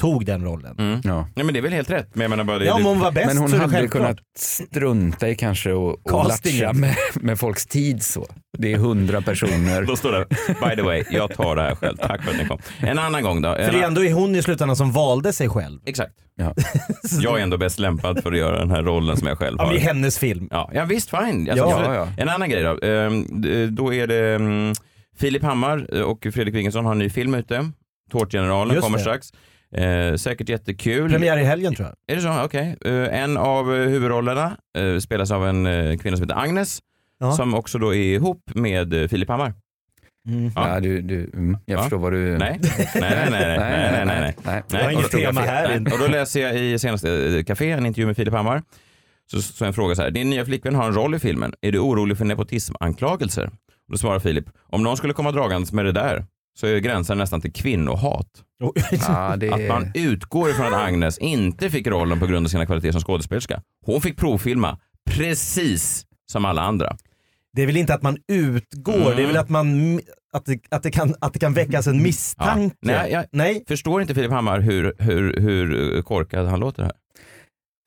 [0.00, 0.76] tog den rollen.
[0.78, 1.00] Mm.
[1.04, 1.28] Ja.
[1.34, 2.08] Nej, men det är väl helt rätt.
[2.14, 3.70] Men jag menar bara det, Ja, om det, hon var bäst Men hon så hade
[3.72, 4.02] självklart.
[4.02, 8.26] kunnat strunta i kanske och, och latcha med, med folks tid så.
[8.58, 9.82] Det är hundra personer.
[9.86, 10.26] Då står det,
[10.70, 11.96] by the way, jag tar det här själv.
[11.96, 12.58] Tack för att ni kom.
[12.80, 13.54] En annan gång då.
[13.54, 15.80] För det är ändå är hon i slutändan som valde sig själv.
[15.86, 16.12] Exakt.
[16.36, 16.54] Ja.
[17.20, 19.64] Jag är ändå bäst lämpad för att göra den här rollen som jag själv Ja,
[19.64, 19.74] men har.
[19.74, 20.48] det är hennes film.
[20.50, 21.50] Ja, ja visst, fine.
[21.50, 22.08] Alltså, Ja, ja.
[22.18, 22.86] En annan grej då.
[22.86, 23.26] Ehm,
[23.76, 24.72] Då är det mm,
[25.18, 27.70] Filip Hammar och Fredrik Wikingsson har en ny film ute.
[28.10, 29.02] Tårtgeneralen Just kommer det.
[29.04, 29.32] strax.
[29.76, 31.10] Eh, säkert jättekul.
[31.10, 31.96] Premiär i helgen tror jag.
[32.16, 32.44] Är det så?
[32.44, 32.76] Okej.
[32.84, 36.80] Eh, en av eh, huvudrollerna eh, spelas av en eh, kvinna som heter Agnes.
[37.20, 37.32] Ja.
[37.32, 39.54] Som också då är ihop med eh, Filip Hammar.
[40.28, 40.50] Mm.
[40.56, 40.74] Ja.
[40.74, 41.82] Ja, du, du, mm, jag Ja.
[41.82, 42.38] förstår vad du...
[42.38, 44.34] Nej, nej, nej, nej, nej, nej, nej, nej.
[44.44, 44.62] nej.
[44.70, 45.92] Jag har inget och då- tema här Nej, inte.
[45.92, 48.62] Och då läser jag i senaste eh, Café en intervju med Filip Hammar.
[49.30, 50.10] Så, så en fråga så här.
[50.10, 51.52] Din nya flickvän har en roll i filmen.
[51.60, 53.50] Är du orolig för nepotismanklagelser?
[53.86, 54.44] Och då svarar Filip.
[54.62, 56.26] Om någon skulle komma dragandes med det där
[56.58, 58.26] så är gränsen nästan till kvinnohat.
[59.08, 59.50] Ja, det...
[59.52, 63.00] Att man utgår ifrån att Agnes inte fick rollen på grund av sina kvaliteter som
[63.00, 63.62] skådespelerska.
[63.86, 64.78] Hon fick provfilma
[65.10, 66.96] precis som alla andra.
[67.52, 69.16] Det är väl inte att man utgår, Mm.
[69.16, 70.00] det är väl att, man,
[70.32, 72.76] att, det, att, det kan, att det kan väckas en misstanke.
[72.80, 72.92] Ja.
[72.92, 73.64] Nej, jag- Nej.
[73.68, 76.92] Förstår inte Filip Hammar hur, hur, hur korkad han låter här?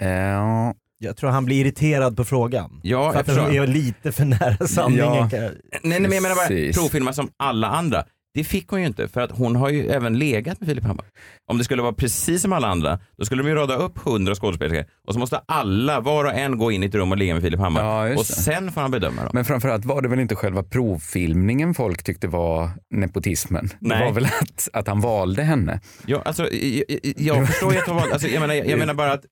[0.09, 2.79] Ja, Jag tror han blir irriterad på frågan.
[2.83, 5.05] Ja, för att den är lite för nära sanningen.
[5.05, 5.29] Ja.
[5.29, 5.51] kan Nej,
[5.83, 8.05] nej, men jag menar bara provfilma som alla andra.
[8.33, 11.05] Det fick hon ju inte för att hon har ju även legat med Filip Hammar.
[11.51, 14.35] Om det skulle vara precis som alla andra, då skulle de ju rada upp hundra
[14.35, 17.33] skådespelare och så måste alla, var och en, gå in i ett rum och ligga
[17.33, 17.83] med Filip Hammar.
[17.83, 18.41] Ja, just och det.
[18.41, 19.31] sen får han bedöma dem.
[19.33, 23.69] men framförallt var det väl inte själva provfilmningen folk tyckte var nepotismen.
[23.79, 23.99] Nej.
[23.99, 25.79] Det var väl att, att han valde henne.
[26.05, 28.79] Ja, alltså, jag, jag, jag förstår ju att hon var, alltså, jag, menar, jag, jag
[28.85, 29.25] menar bara att,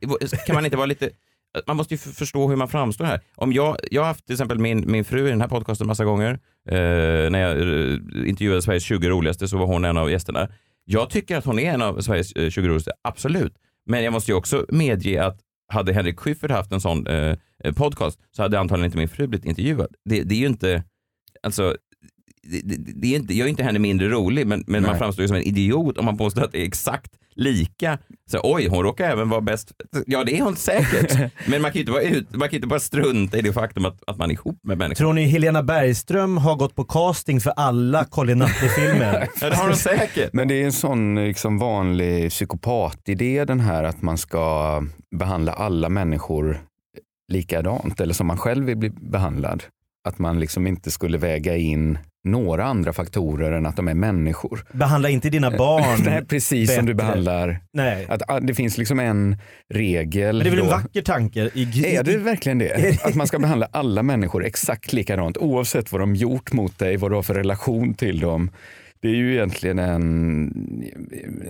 [0.45, 1.09] kan man inte vara lite
[1.67, 3.21] man måste ju förstå hur man framstår här.
[3.35, 6.05] Om jag, jag har haft till exempel min, min fru i den här podcasten massa
[6.05, 6.39] gånger.
[6.69, 10.49] Eh, när jag eh, intervjuade Sveriges 20 roligaste så var hon en av gästerna.
[10.85, 13.53] Jag tycker att hon är en av Sveriges eh, 20 roligaste, absolut.
[13.85, 15.39] Men jag måste ju också medge att
[15.73, 19.27] hade Henrik Schyffert haft en sån eh, eh podcast så hade antagligen inte min fru
[19.27, 19.95] blivit intervjuad.
[20.05, 20.83] Det, det är ju inte,
[21.43, 21.75] alltså
[22.47, 25.23] det, det, det är inte, jag är inte henne mindre rolig, men, men man framstår
[25.23, 27.97] ju som en idiot om man påstår att det är exakt lika.
[28.31, 29.71] Så, Oj, hon råkar även vara bäst.
[30.05, 31.31] Ja, det är hon säkert.
[31.47, 33.85] men man kan ju inte bara, ut, man kan inte bara strunta i det faktum
[33.85, 34.95] att, att man är ihop med människor.
[34.95, 39.27] Tror ni Helena Bergström har gått på casting för alla Colin Nutley-filmer?
[39.41, 40.33] Ja, det har hon säkert.
[40.33, 44.83] Men det är en sån liksom vanlig psykopatidé den här att man ska
[45.15, 46.59] behandla alla människor
[47.31, 49.63] likadant eller som man själv vill bli behandlad.
[50.07, 51.97] Att man liksom inte skulle väga in
[52.27, 54.65] några andra faktorer än att de är människor.
[54.71, 57.07] Behandla inte dina barn Nej, precis som du bättre.
[57.07, 57.59] behandlar.
[57.73, 58.05] Nej.
[58.09, 59.37] Att, ah, det finns liksom en
[59.73, 60.35] regel.
[60.35, 61.49] Men det är väl en vacker tanke?
[61.53, 63.05] I, Är det verkligen det?
[63.05, 67.11] Att man ska behandla alla människor exakt likadant oavsett vad de gjort mot dig, vad
[67.11, 68.51] du har för relation till dem.
[69.01, 70.83] Det är ju egentligen en,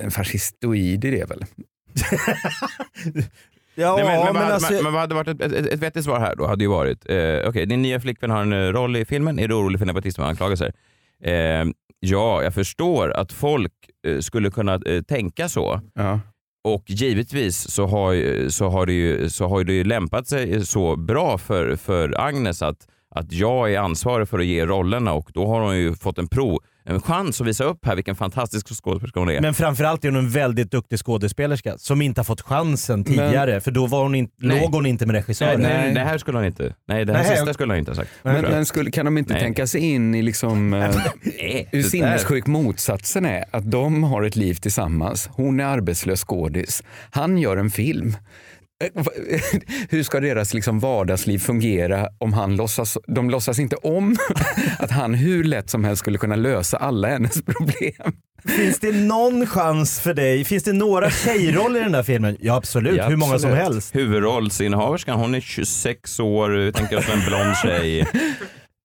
[0.01, 1.45] en fascistoid idé väl?
[3.79, 6.03] Ja, Nej, men, men, men vad, alltså, men, vad hade varit ett, ett, ett vettigt
[6.03, 8.95] svar här då hade ju varit, eh, okej din nya flickvän har en eh, roll
[8.95, 10.73] i filmen, är du orolig för nepotism och anklagelser?
[11.23, 11.65] Eh,
[11.99, 13.73] ja, jag förstår att folk
[14.07, 15.81] eh, skulle kunna eh, tänka så.
[15.93, 16.19] Ja.
[16.63, 20.95] Och givetvis så har, så har, det, ju, så har det ju lämpat sig så
[20.95, 25.47] bra för, för Agnes att, att jag är ansvarig för att ge rollerna och då
[25.47, 29.19] har hon ju fått en prov, en chans att visa upp här vilken fantastisk skådespelerska
[29.19, 29.41] hon är.
[29.41, 33.71] men framförallt är hon en väldigt duktig skådespelerska som inte har fått chansen tidigare för
[33.71, 34.61] då var hon in, Nej.
[34.61, 35.61] låg hon inte med nej, regissören.
[35.61, 36.73] nej, det här skulle han inte.
[36.87, 38.09] Nej, det här Nej, sista jag- skulle han inte ha sagt.
[38.23, 39.41] Men, men skulle, kan de inte Nej.
[39.43, 43.43] tänka sig in i liksom, eh, Nej, hur det där- sinnessjuk motsatsen är?
[43.51, 45.29] Att de har ett liv tillsammans.
[45.33, 46.83] Hon är arbetslös skådis.
[47.11, 48.15] Han gör en film.
[48.83, 49.03] Eh,
[49.89, 54.15] Hur ska deras liksom vardagsliv fungera om han låtsas, de låtsas inte om
[54.79, 58.13] att han hur lätt som helst skulle kunna lösa alla hennes problem?
[58.45, 60.45] Finns det någon chans för dig?
[60.45, 62.37] Finns det några tjejroller i den där filmen?
[62.39, 63.73] Ja absolut, Ja, hur många som absolut.
[63.73, 63.95] helst.
[63.95, 68.07] Huvudrollsinnehaverskan, hon är 26 år, tänker oss en blond tjej.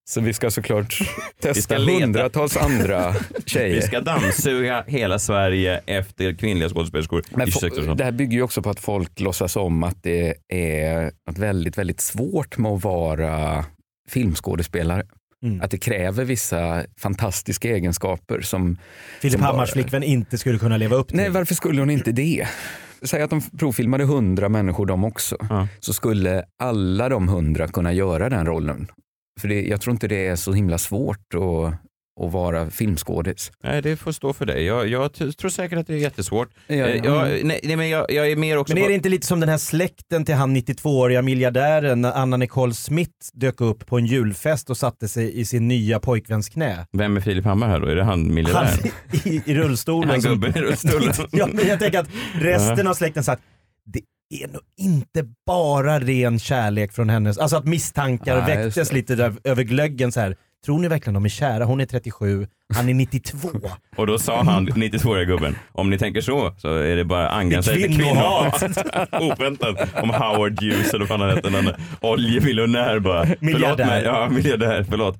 [0.05, 1.05] Så vi ska såklart ska
[1.41, 2.01] testa leta.
[2.05, 3.15] hundratals andra
[3.47, 3.75] tjejer.
[3.75, 8.12] Vi ska dammsuga hela Sverige efter kvinnliga skådespelerskor Men i fo- 26 års det här
[8.12, 12.59] bygger ju också på att folk låtsas om att det är något väldigt, väldigt svårt
[12.59, 13.65] med att vara
[14.09, 15.03] filmskådespelare.
[15.45, 15.61] Mm.
[15.61, 18.79] Att det kräver vissa fantastiska egenskaper som...
[19.21, 21.17] Filip som Hammars bara- flickvän inte skulle kunna leva upp till.
[21.17, 22.47] Nej, varför skulle hon inte det?
[23.03, 25.37] Säg att de provfilmade hundra människor de också.
[25.51, 25.69] Ja.
[25.81, 28.87] Så skulle alla de hundra kunna göra den rollen.
[29.40, 31.75] För det, jag tror inte det är så himla svårt att,
[32.27, 33.53] att vara filmskådis.
[33.64, 34.64] Nej, det får stå för dig.
[34.64, 36.49] Jag, jag tror säkert att det är jättesvårt.
[36.66, 36.88] Ja, ja.
[36.88, 39.40] jag, nej, nej, men jag, jag är mer också Men är det inte lite som
[39.40, 44.07] den här släkten till han 92-åriga miljardären när Anna Nicole Smith dök upp på en
[44.07, 46.87] julfest och satte sig i sin nya pojkväns knä?
[46.92, 47.87] Vem är Filip Hammar här då?
[47.87, 48.90] Är det han Han miljardären?
[49.25, 50.11] i, i rullstolen.
[50.11, 51.14] Han gubben i rullstolen.
[51.31, 53.42] ja, men jag tänker att resten av släkten sagt
[53.85, 54.01] det
[54.33, 59.35] är nog inte bara ren kärlek från hennes, alltså att misstankar just väcktes lite där,
[59.45, 60.37] över glöggen så här.
[60.64, 61.64] Tror ni verkligen de är kära?
[61.64, 63.49] Hon är 37, han är 92.
[63.97, 67.81] Och då sa han, 92-åriga gubben, om ni tänker så så är det bara angränsande
[67.81, 68.62] till Kvinnohat.
[69.21, 69.88] Oväntat.
[70.03, 73.27] Om Howard Hughes eller vad han hette, någon oljemiljonär bara.
[73.40, 73.87] Miljardär.
[73.87, 75.18] mig, ja miljardär, förlåt.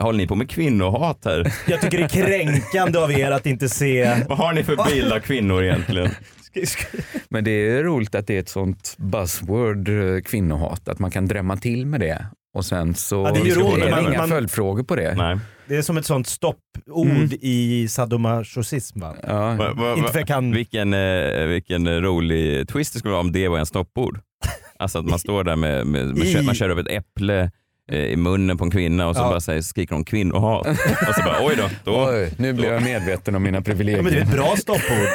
[0.00, 1.52] Håller ni på med kvinnohat här?
[1.68, 4.24] Jag tycker det är kränkande av er att inte se...
[4.28, 6.10] Vad har ni för bild av kvinnor egentligen?
[7.28, 11.26] Men det är roligt att det är ett sånt buzzword, eh, kvinnohat, att man kan
[11.26, 12.26] drämma till med det.
[12.54, 15.14] Och sen så Ja, det är roligt, är det man- inga man- följdfrågor på det.
[15.14, 15.38] Nej.
[15.68, 17.28] Det är som ett sånt stoppord Mm.
[17.40, 19.14] i sadomasochism va?
[19.22, 19.54] Ja.
[19.54, 20.52] Va, va, va, kan...
[20.52, 24.20] vilken, eh, vilken rolig twist det skulle vara om det var en stoppord.
[24.78, 27.50] Alltså att man står där med, med, med I- man kör upp ett äpple
[27.92, 29.28] i munnen på en kvinna och så Ja.
[29.28, 30.66] bara säger, skriker hon kvinnohat.
[31.08, 33.98] och så bara oj då, då Oj, nu blir jag medveten om mina privilegier.
[33.98, 35.08] Ja, men det är ett bra stoppord.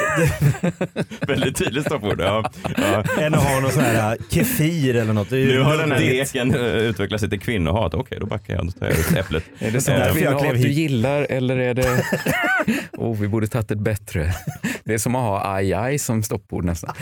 [1.28, 2.22] väldigt tydligt stoppord.
[2.22, 2.52] Ja.
[2.78, 3.04] Ja.
[3.20, 5.32] Än att ha någon sån här äh, kefir eller något.
[5.32, 7.94] Nu har den här leken eh, utvecklat sig till kvinnohat.
[7.94, 8.66] Okej, då backar jag.
[8.66, 9.44] Då tar jag ut äpplet.
[9.60, 12.04] Är det sånt jag kvinnohat du gillar eller är det...
[12.98, 14.34] oh, vi borde tagit ett bättre.
[14.84, 16.96] Det är som att ha aj aj som stoppord nästan.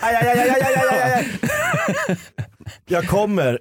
[0.00, 2.16] Aj, aj, aj, aj, aj, aj, aj, aj.
[2.86, 3.58] Jag kommer.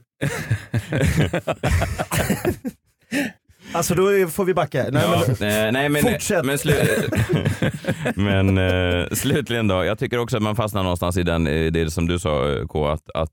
[3.73, 4.85] Alltså då får vi backa.
[4.91, 6.45] Nej, Ja, men, eh, nej, men, Fortsätt.
[6.45, 6.73] Men, slu
[8.15, 11.91] men eh, slutligen då, jag tycker också att man fastnar någonstans i den, i det
[11.91, 13.31] som du sa eh, K, att, att,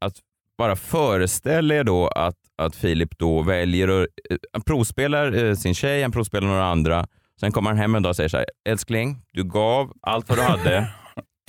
[0.00, 0.14] att
[0.58, 6.02] bara föreställa er då att, att Filip då väljer att, eh, provspelar eh, sin tjej,
[6.02, 7.06] han provspelar några andra,
[7.40, 10.38] sen kommer han hem en dag och säger så här, älskling, du gav allt vad
[10.38, 10.88] du hade,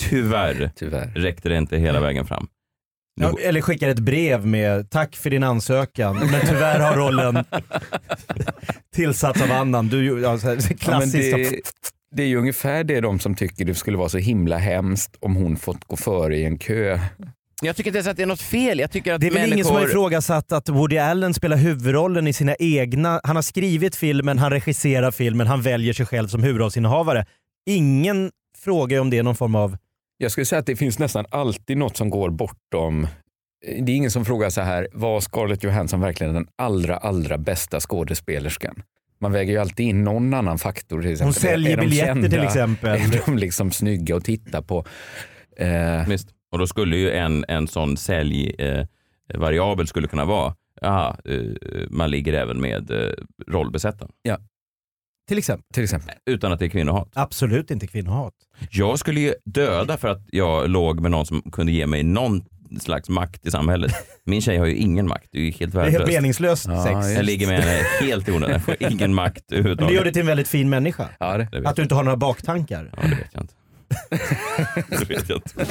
[0.02, 1.08] tyvärr Tyvärr.
[1.16, 2.48] räckte det inte hela vägen fram.
[3.22, 7.44] Ja, eller skickar ett brev med tack för din ansökan men tyvärr har rollen
[8.96, 9.88] tillsatts av annan.
[9.88, 11.36] Du, ja, så här, Ja, men klassiskt.
[11.36, 11.62] det,
[12.16, 15.36] det är ju ungefär det de som tycker det skulle vara så himla hemskt om
[15.36, 17.00] hon fått gå före i en kö
[17.62, 18.80] Jag tycker inte ens att det är något fel.
[18.80, 19.54] Jag tycker att Det är väl människor...
[19.54, 23.22] ingen som har ifrågasatt att Woody Allen spelar huvudrollen i sina egna...
[23.24, 27.26] Han har skrivit filmen, han regisserar filmen, han väljer sig själv som huvudrollsinnehavare.
[27.70, 28.32] Ingen
[28.64, 29.78] frågar om det är någon form av...
[30.18, 33.08] Jag skulle säga att det finns nästan alltid något som går bortom
[33.66, 37.80] det är ingen som frågar så här, var Scarlett Johansson verkligen den allra, allra bästa
[37.80, 38.84] skådespelerskan?
[39.20, 41.02] Man väger ju alltid in någon annan faktor.
[41.02, 41.26] Till exempel.
[41.26, 42.30] Hon säljer Är biljetter kända?
[42.30, 43.02] till exempel.
[43.02, 44.86] Är de liksom snygga att titta på?
[45.58, 46.30] Eh, Visst.
[46.52, 51.40] Och då skulle ju en, en sån säljvariabel skulle kunna vara, aha, eh,
[51.90, 53.12] man ligger även med eh,
[53.48, 54.12] rollbesättaren.
[55.28, 55.66] Till exempel.
[55.74, 56.16] till exempel.
[56.26, 57.10] Utan att det är kvinnohat.
[57.14, 58.34] Absolut inte kvinnohat.
[58.72, 62.42] Jag skulle ju döda för att jag låg med någon som kunde ge mig någon
[62.80, 63.92] slags makt i samhället.
[64.26, 66.14] Min tjej har ju ingen makt, det är ju helt Det är helt värdelöst.
[66.14, 67.16] meningslöst Ja, sex.
[67.16, 70.04] Jag ligger med henne helt i onödan, jag får ingen makt Men det gör överhuvudtaget.
[70.04, 71.10] dig till en väldigt fin människa.
[71.20, 71.48] Ja, det.
[71.52, 72.90] Det Att du inte har några baktankar.
[72.98, 73.54] Ja, det vet jag inte.
[75.00, 75.66] det vet jag inte.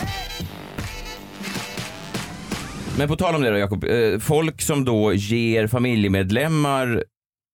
[2.99, 7.05] Men på tal om det då Jakob, eh, folk som då ger familjemedlemmar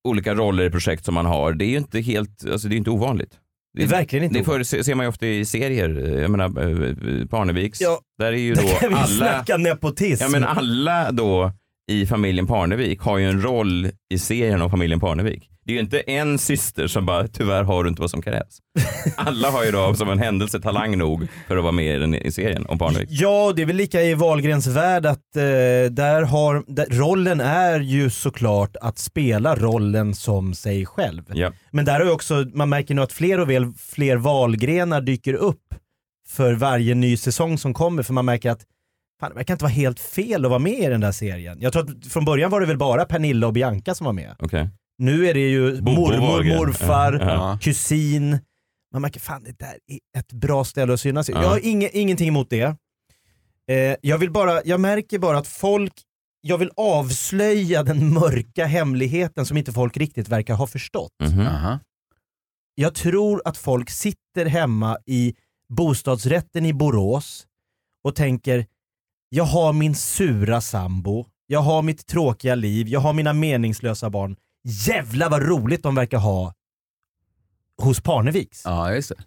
[0.09, 2.77] olika roller i projekt som man har, det är ju inte helt, alltså det är
[2.77, 3.31] inte ovanligt.
[3.77, 7.27] Det är verkligen inte Det får, ser man ju ofta i serier, jag menar eh,
[7.27, 10.23] Parneviks, Ja, där är ju då kan vi alla, snacka nepotism.
[10.23, 11.53] ja men alla då
[11.91, 15.50] i familjen Parnevik har ju en roll i serien om familjen Parnevik.
[15.65, 18.59] Det är ju inte en syster som bara, tyvärr har du inte vad som krävs.
[19.17, 22.15] Alla har ju då som en händelse talang nog för att vara med i, den,
[22.15, 23.09] i serien om Parnevik.
[23.11, 25.43] Ja, det är väl lika i Wahlgrens värld att eh,
[25.91, 31.23] där har, där, rollen är ju såklart att spela rollen som sig själv.
[31.33, 31.53] Ja.
[31.71, 35.35] Men där har ju också, man märker nu att fler och väl, fler valgrenar dyker
[35.35, 35.75] upp
[36.29, 38.61] för varje ny säsong som kommer för man märker att
[39.21, 41.59] fan, det verkar inte vara helt fel att vara med i den där serien.
[41.61, 44.37] Jag tror att från början var det väl bara Pernilla och Bianca som var med.
[44.39, 44.69] Okej.
[45.01, 47.59] Nu är det ju Bobo mormor, morfar, Ja, ja.
[47.63, 48.39] kusin.
[48.93, 51.33] Man märker fan det där är ett bra ställe att synas i.
[51.33, 51.43] Ja.
[51.43, 52.77] Jag har inge, ingenting emot det.
[53.71, 55.93] Eh, jag, vill bara, jag märker bara att folk,
[56.41, 61.13] jag vill avslöja den mörka hemligheten som inte folk riktigt verkar ha förstått.
[61.23, 61.47] Mhm.
[61.47, 61.79] Aha.
[62.75, 65.35] Jag tror att folk sitter hemma i
[65.69, 67.47] bostadsrätten i Borås
[68.05, 68.67] och tänker,
[69.29, 74.37] jag har min sura sambo, jag har mitt tråkiga liv, jag har mina meningslösa barn.
[74.65, 76.55] Jävlar vad roligt de verkar ha
[77.83, 78.63] hos Parneviks.
[78.65, 79.25] Ja, just det.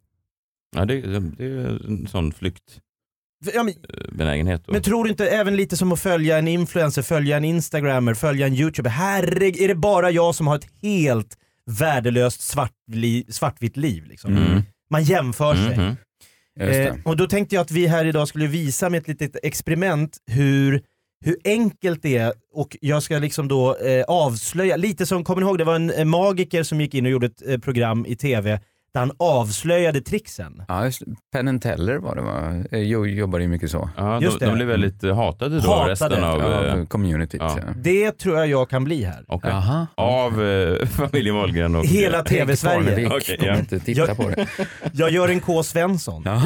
[0.75, 2.33] Ja, det, det, är en sån
[3.53, 4.63] Ja, men, flyktbenägenhet.
[4.67, 8.47] men tror du inte även lite som att följa en influencer, följa en instagrammer, följa
[8.47, 8.89] en youtuber.
[8.89, 14.05] Herregud, är det bara jag som har ett helt värdelöst svartli, svartvitt liv?
[14.05, 14.37] Liksom?
[14.37, 14.61] Mm.
[14.89, 15.77] Man jämför sig.
[15.77, 15.95] Mhm.
[16.59, 16.87] Just det.
[16.87, 20.17] Eh, och då tänkte jag att vi här idag skulle visa med ett litet experiment
[20.31, 20.81] hur,
[21.23, 25.47] hur enkelt det är och jag ska liksom då eh, avslöja, lite som, kommer ni
[25.47, 28.59] ihåg det var en magiker som gick in och gjorde ett eh, program i tv
[28.93, 30.63] där han avslöjade tricksen.
[30.67, 31.01] Ja, just.
[31.33, 32.63] Penn and Teller var det va?
[32.71, 33.89] Eh, Jo, jobbar ju mycket så.
[33.97, 34.51] Ja, Just de, det.
[34.51, 35.91] de blir väldigt eh, hatade då, Hatade.
[35.91, 37.41] resten av, Ja, eh, communityt.
[37.41, 37.57] ja.
[37.67, 37.73] Ja.
[37.77, 39.23] Det tror jag jag kan bli här.
[39.27, 39.49] okej.
[39.51, 39.87] Jaha.
[39.95, 41.85] av eh, familjen Wahlgren och...
[41.85, 43.05] Hela tv-Sverige.
[43.09, 43.55] Kommer ja.
[43.59, 44.47] inte titta Jag- på det.
[44.93, 45.63] Jag gör en K.
[45.63, 46.21] Svensson.
[46.25, 46.41] Ja.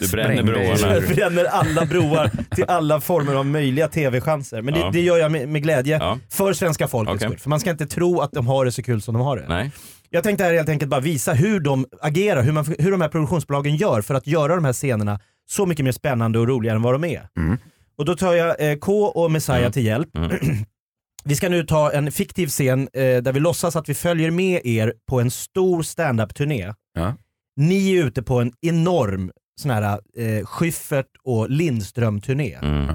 [0.00, 0.94] Du bränner broarna.
[0.94, 4.62] Jag bränner alla broar till alla former av möjliga tv-chanser.
[4.62, 4.90] Men det, Ja.
[4.92, 6.18] det gör jag med, med glädje Ja.
[6.30, 7.28] för svenska folkets Okej.
[7.28, 7.38] skull.
[7.38, 9.44] För man ska inte tro att de har det så kul som de har det.
[9.48, 9.70] Nej.
[10.10, 13.08] Jag tänkte här helt enkelt bara visa hur de agerar, hur, man, hur de här
[13.08, 16.82] produktionsbolagen gör för att göra de här scenerna så mycket mer spännande och roligare än
[16.82, 17.28] vad de är.
[17.36, 17.58] Mm.
[17.96, 19.72] Och då tar jag eh, K och Messiah Mm.
[19.72, 20.16] till hjälp.
[20.16, 20.30] Mm.
[21.24, 24.60] Vi ska nu ta en fiktiv scen eh, där vi låtsas att vi följer med
[24.66, 26.74] er på en stor stand-up-turné.
[26.94, 27.14] Ja.
[27.56, 29.30] Ni är ute på en enorm
[29.60, 32.54] sån här eh, Schyffert och Lindström-turné.
[32.62, 32.88] Mm.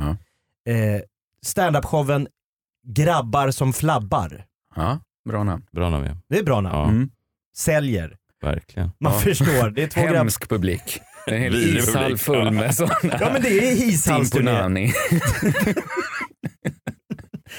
[0.70, 1.01] Eh,
[1.45, 2.28] stand-up-showen
[2.88, 4.45] Grabbar som flabbar.
[4.76, 4.99] Ja,
[5.30, 5.63] bra namn.
[5.71, 6.15] Bra namn ja.
[6.30, 6.76] Det är bra namn.
[6.78, 7.09] Ja, Mm.
[7.57, 8.15] Säljer.
[8.41, 8.91] verkligen.
[8.99, 9.19] Man Ja.
[9.19, 9.69] förstår.
[9.69, 10.01] Det är två.
[10.01, 10.99] Hemsk publik.
[11.28, 12.95] En hel ishall full med sådana.
[13.19, 14.91] Ja men det är ishallsturné.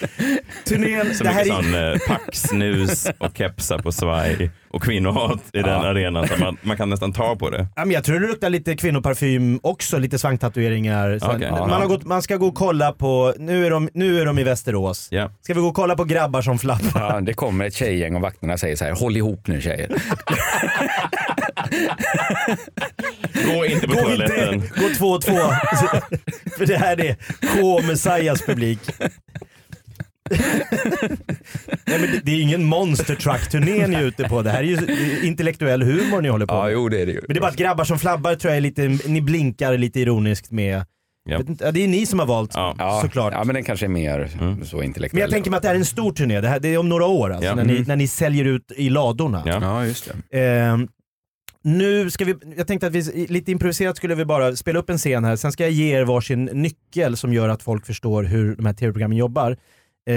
[0.64, 5.40] Turnén, Så det här mycket är, sån eh, packsnus och kepsar på svaj och kvinnohat
[5.52, 6.28] i den arenan.
[6.28, 7.66] Så man, man kan nästan ta på det.
[7.76, 11.18] ja, men jag tror det luktar lite kvinnoparfym också, lite svanktatueringar.
[11.22, 11.50] Okej.
[11.50, 14.38] man, har gått, man ska gå och kolla på, nu är de, nu är de
[14.38, 15.08] i Västerås.
[15.10, 15.30] Ja.
[15.42, 17.14] Ska vi gå och kolla på grabbar som flappar?
[17.14, 19.88] Ja, det kommer ett tjejgäng och vakterna säger så här, håll ihop nu tjejer.
[23.46, 24.54] Gå inte på Gå toaletten.
[24.54, 25.32] inte, gå två och två.
[26.58, 27.16] För det här är
[27.60, 27.80] K.
[27.86, 28.78] Messiahs publik.
[31.86, 34.42] Nej, men det, det är ingen monster truck-turné ni är ute på.
[34.42, 34.78] Det här är ju
[35.26, 36.72] intellektuell humor ni håller på Ja, med.
[36.72, 37.20] jo det är det ju.
[37.26, 40.00] Men det är bara att grabbar som flabbar tror jag är lite, ni blinkar lite
[40.00, 40.84] ironiskt med.
[41.28, 41.38] Ja.
[41.38, 42.74] Vet inte, ja, det är ni som har valt Ja.
[42.78, 43.32] Ja, såklart.
[43.32, 44.30] Ja, men den kanske är mer
[44.64, 45.10] så intellektuell.
[45.12, 46.78] Men jag tänker mig att det här är en stor turné, det, här, det är
[46.78, 47.54] om några år alltså, Ja.
[47.54, 47.84] när, ni, Mm.
[47.88, 49.42] när ni säljer ut i ladorna.
[49.46, 49.58] Ja.
[49.62, 50.38] Ja, just det.
[50.40, 50.78] Eh,
[51.62, 54.98] Nu ska vi, jag tänkte att vi lite improviserat skulle vi bara spela upp en
[54.98, 58.56] scen här, sen ska jag ge er varsin nyckel som gör att folk förstår hur
[58.56, 59.56] de här tv-programmen jobbar.
[60.10, 60.16] Eh,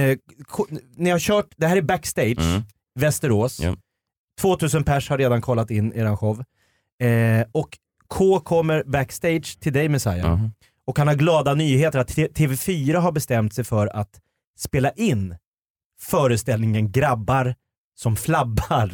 [0.00, 0.18] eh,
[0.96, 2.62] ni har kört, det här är backstage, Mm.
[3.00, 3.60] Västerås.
[3.60, 3.76] Ja.
[4.40, 6.44] 2000 pers har redan kollat in eran show.
[7.02, 7.68] Eh, och
[8.08, 10.18] K kommer backstage till dig Messiah.
[10.18, 10.50] Jaha.
[10.84, 14.20] Och han har glada nyheter att T- TV4 har bestämt sig för att
[14.58, 15.36] spela in
[16.00, 17.54] föreställningen Grabbar
[18.00, 18.90] som flabbar.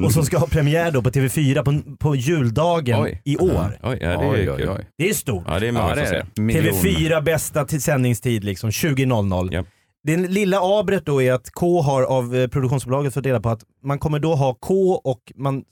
[0.04, 3.22] och som ska ha premiär då på TV4 på, på juldagen Oj.
[3.24, 3.78] i år.
[3.82, 4.86] Oj, ja, det är Oj, oj.
[4.98, 5.44] Det är stort.
[5.46, 6.26] Ja, det är många Ja, det som är ser.
[6.34, 6.42] det.
[6.42, 6.74] Miljon.
[6.74, 9.48] TV4 bästa till sändningstid liksom, 20.00.
[9.52, 9.64] Ja.
[10.02, 13.62] Det lilla abret då är att K har av eh, produktionsbolaget fått reda på att
[13.84, 15.64] man kommer då ha K och man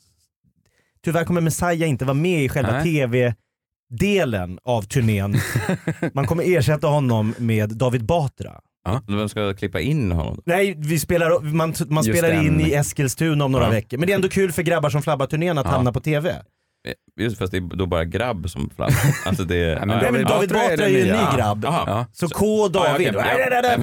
[1.04, 2.82] Tyvärr kommer Messiah inte vara med i själva Nej.
[2.82, 5.36] TV-delen av turnén.
[6.14, 8.60] man kommer ersätta honom med David Batra.
[9.08, 10.42] Vem ska klippa in honom?
[10.46, 12.66] Nej, vi spelar, man, man Just spelar in den.
[12.66, 13.70] i Eskilstuna om några Ja.
[13.70, 13.98] veckor.
[13.98, 15.70] Men det är ändå kul för grabbar som flabbar-turnén att Ja.
[15.72, 16.30] hamna på TV.
[16.30, 16.34] Eh,
[17.24, 18.94] Just fast det är då bara grabb som flabbar.
[19.26, 19.76] Alltså det är...
[19.76, 21.64] Ja, men Nej, men David Batra är är ju en ny grabb.
[21.64, 22.06] Ja.
[22.12, 23.14] Så K och David.
[23.14, 23.24] Ja.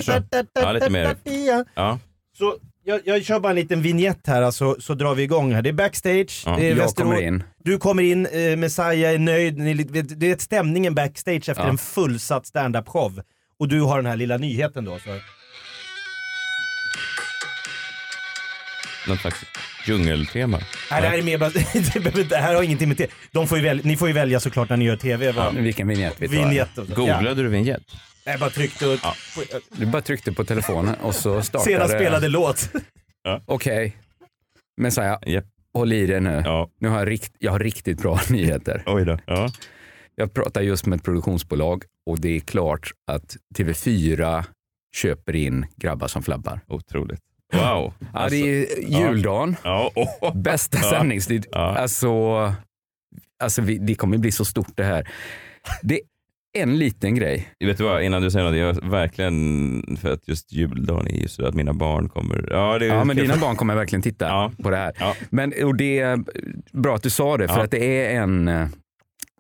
[0.08, 0.22] Ja.
[0.54, 1.16] Ja, lite mer.
[1.24, 1.64] Ja.
[1.76, 2.00] Ja,
[2.38, 5.62] Så jag, jag kör bara en liten vignett här så, så drar vi igång här.
[5.62, 6.94] Det är backstage, Ja, det är Jag Västerås.
[6.94, 7.44] kommer in.
[7.64, 9.56] Du kommer in, eh, Messiah är nöjd,
[10.20, 11.70] det är stämningen backstage efter Ja.
[11.70, 13.22] en fullsatt stand-up show.
[13.60, 15.00] Och du har den här lilla nyheten då.
[15.00, 15.20] Så.
[19.08, 19.46] något slags
[19.86, 20.58] djungeltema.
[20.92, 21.50] Nej, det här är mer bara,
[22.30, 23.08] det här har ingenting med det.
[23.32, 25.32] De får ju väl, ni får ju välja såklart när ni gör TV.
[25.32, 25.52] Va?
[25.56, 26.36] Vilken vignett vi tar.
[26.36, 26.92] Vignett och så.
[26.92, 26.96] Ja.
[26.96, 27.84] Googlade du vignett?
[28.26, 29.00] Nej, bara tryckte och...
[29.78, 32.70] Du bara tryckte på telefonen och så startade Sedan spelade låt.
[33.46, 33.98] Okej.
[34.82, 35.46] Messiah, Japp.
[35.74, 36.42] håll i dig nu.
[36.46, 36.70] Ja.
[36.80, 38.84] nu har jag, rikt, jag har riktigt bra nyheter.
[38.86, 39.20] Oj då.
[39.26, 39.50] Ja.
[40.16, 44.44] Jag pratar just med ett produktionsbolag och det är klart att TV4
[44.96, 46.60] köper in grabbar som flabbar.
[46.68, 47.20] Otroligt.
[47.54, 47.94] Wow.
[48.14, 50.36] Ja, det är juldagen, Ja, åh.
[50.38, 50.90] bästa Ja.
[50.90, 51.46] sändningstid.
[51.52, 51.78] Ja.
[51.78, 52.10] Alltså,
[53.40, 55.10] alltså vi, det kommer bli så stort det här.
[55.82, 57.48] Det är en liten grej.
[57.60, 61.28] Vet du vad, innan du säger något, jag verkligen, för att just juldagen är ju
[61.28, 64.52] så att mina barn kommer, ja det Ja, men dina barn kommer verkligen titta Ja.
[64.64, 64.94] på det här.
[65.00, 65.16] Ja.
[65.30, 66.20] Men, och det är
[66.72, 67.64] bra att du sa det, för Ja.
[67.64, 68.68] att det är en, eh,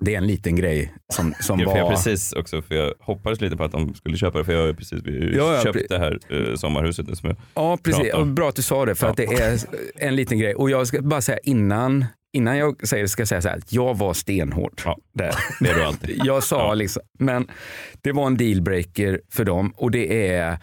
[0.01, 1.91] det är en liten grej som, som Ja, för jag var...
[1.91, 4.73] precis också, för jag hoppades lite på att de skulle köpa det, för jag har
[4.73, 4.99] precis
[5.35, 6.19] Ja, köpt pre- det här
[6.49, 8.13] eh, sommarhuset som jag, Ja, precis.
[8.13, 9.11] Och bra att du sa det, för Ja.
[9.11, 9.59] att det är
[9.95, 10.55] en liten grej.
[10.55, 13.57] Och jag ska bara säga innan, innan jag säger det, ska jag säga så här,
[13.57, 14.97] att jag var stenhård Ja.
[15.13, 15.35] där.
[15.59, 16.21] det är du alltid.
[16.25, 17.47] Jag sa liksom, men
[18.01, 20.57] det var en dealbreaker för dem och det är,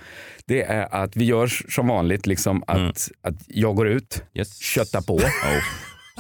[0.46, 2.92] det är att vi gör som vanligt, liksom att, Mm.
[3.22, 4.58] att jag går ut, Yes.
[4.58, 5.22] köttar på, Oh,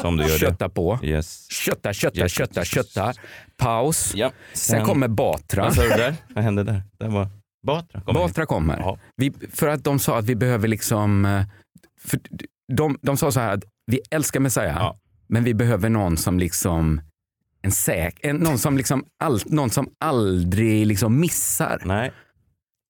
[0.02, 0.38] som du gör det.
[0.38, 1.50] köttar på, Yes.
[1.50, 2.32] köttar, köttar, Yes.
[2.32, 3.16] köttar, köttar,
[3.56, 4.32] paus, Ja.
[4.52, 5.64] sen kommer Batra.
[5.64, 6.14] Vad sa du där?
[6.34, 6.82] Vad hände där?
[6.98, 7.28] Det var
[7.66, 8.00] Batra.
[8.00, 8.22] kom in.
[8.22, 8.98] Batra kommer.
[9.16, 11.24] Vi, för att de sa att vi behöver liksom...
[11.24, 11.44] eh,
[12.00, 12.20] För
[12.72, 14.98] de, de sa så här att vi älskar Messiah, Ja.
[15.28, 17.00] men vi behöver någon som liksom
[17.62, 21.82] en säk, en, någon, som liksom all, någon som aldrig liksom missar.
[21.84, 22.12] Nej.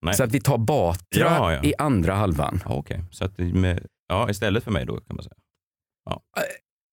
[0.04, 0.14] Nej.
[0.14, 1.62] Så att vi tar Batra Ja, ja.
[1.64, 2.60] i andra halvan.
[2.64, 5.34] Ja, Okej, så att det med, ja, istället för mig då kan man säga.
[6.10, 6.22] Ja,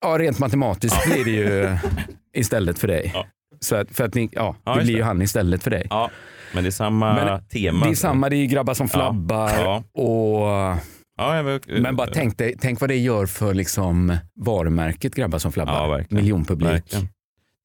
[0.06, 1.78] rent matematiskt blir det ju
[2.34, 3.12] istället för dig.
[3.14, 3.26] Ja.
[3.60, 5.88] Så att, för att ni, ja, Ja, det blir ju han istället för dig.
[5.90, 6.12] Ja,
[6.54, 7.86] men det är samma Men tema.
[7.86, 8.98] det är samma, det är ju grabbar som Ja.
[9.00, 9.84] flabbar Ja.
[9.94, 10.78] och
[11.18, 15.40] Ja, jag vill, Men bara tänk, dig, tänk vad det gör för liksom varumärket Grabbar
[15.40, 16.00] som flabbar.
[16.10, 16.16] Ja.
[16.16, 17.08] Miljonpublik, Verkligen.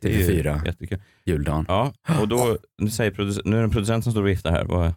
[0.02, 1.02] Det är ju TV4, Jättekul.
[1.24, 1.64] juldagen.
[1.68, 4.64] Ja, och då, nu, säger nu är det en producent som står och viftar här.
[4.64, 4.94] Vad,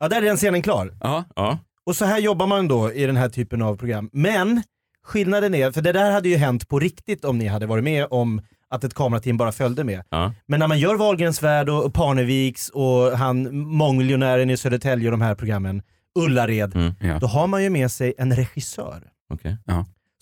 [0.00, 0.94] Ja, där är den scenen klar.
[1.00, 4.10] Ja, ja, Och så här jobbar man då i den här typen av program.
[4.12, 4.62] Men
[5.08, 8.06] skillnaden är, för det där hade ju hänt på riktigt om ni hade varit med
[8.10, 10.02] om att ett kamerateam bara följde med.
[10.10, 15.10] ja, Men när man gör Wahlgrens värld och Parneviks och han mångmiljonären i Södertälje och
[15.10, 15.82] de här programmen,
[16.18, 16.94] Ullared, Mm.
[17.00, 17.18] ja.
[17.18, 19.02] då har man ju med sig en regissör
[19.34, 19.56] okej.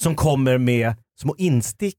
[0.02, 1.98] som kommer med små instick,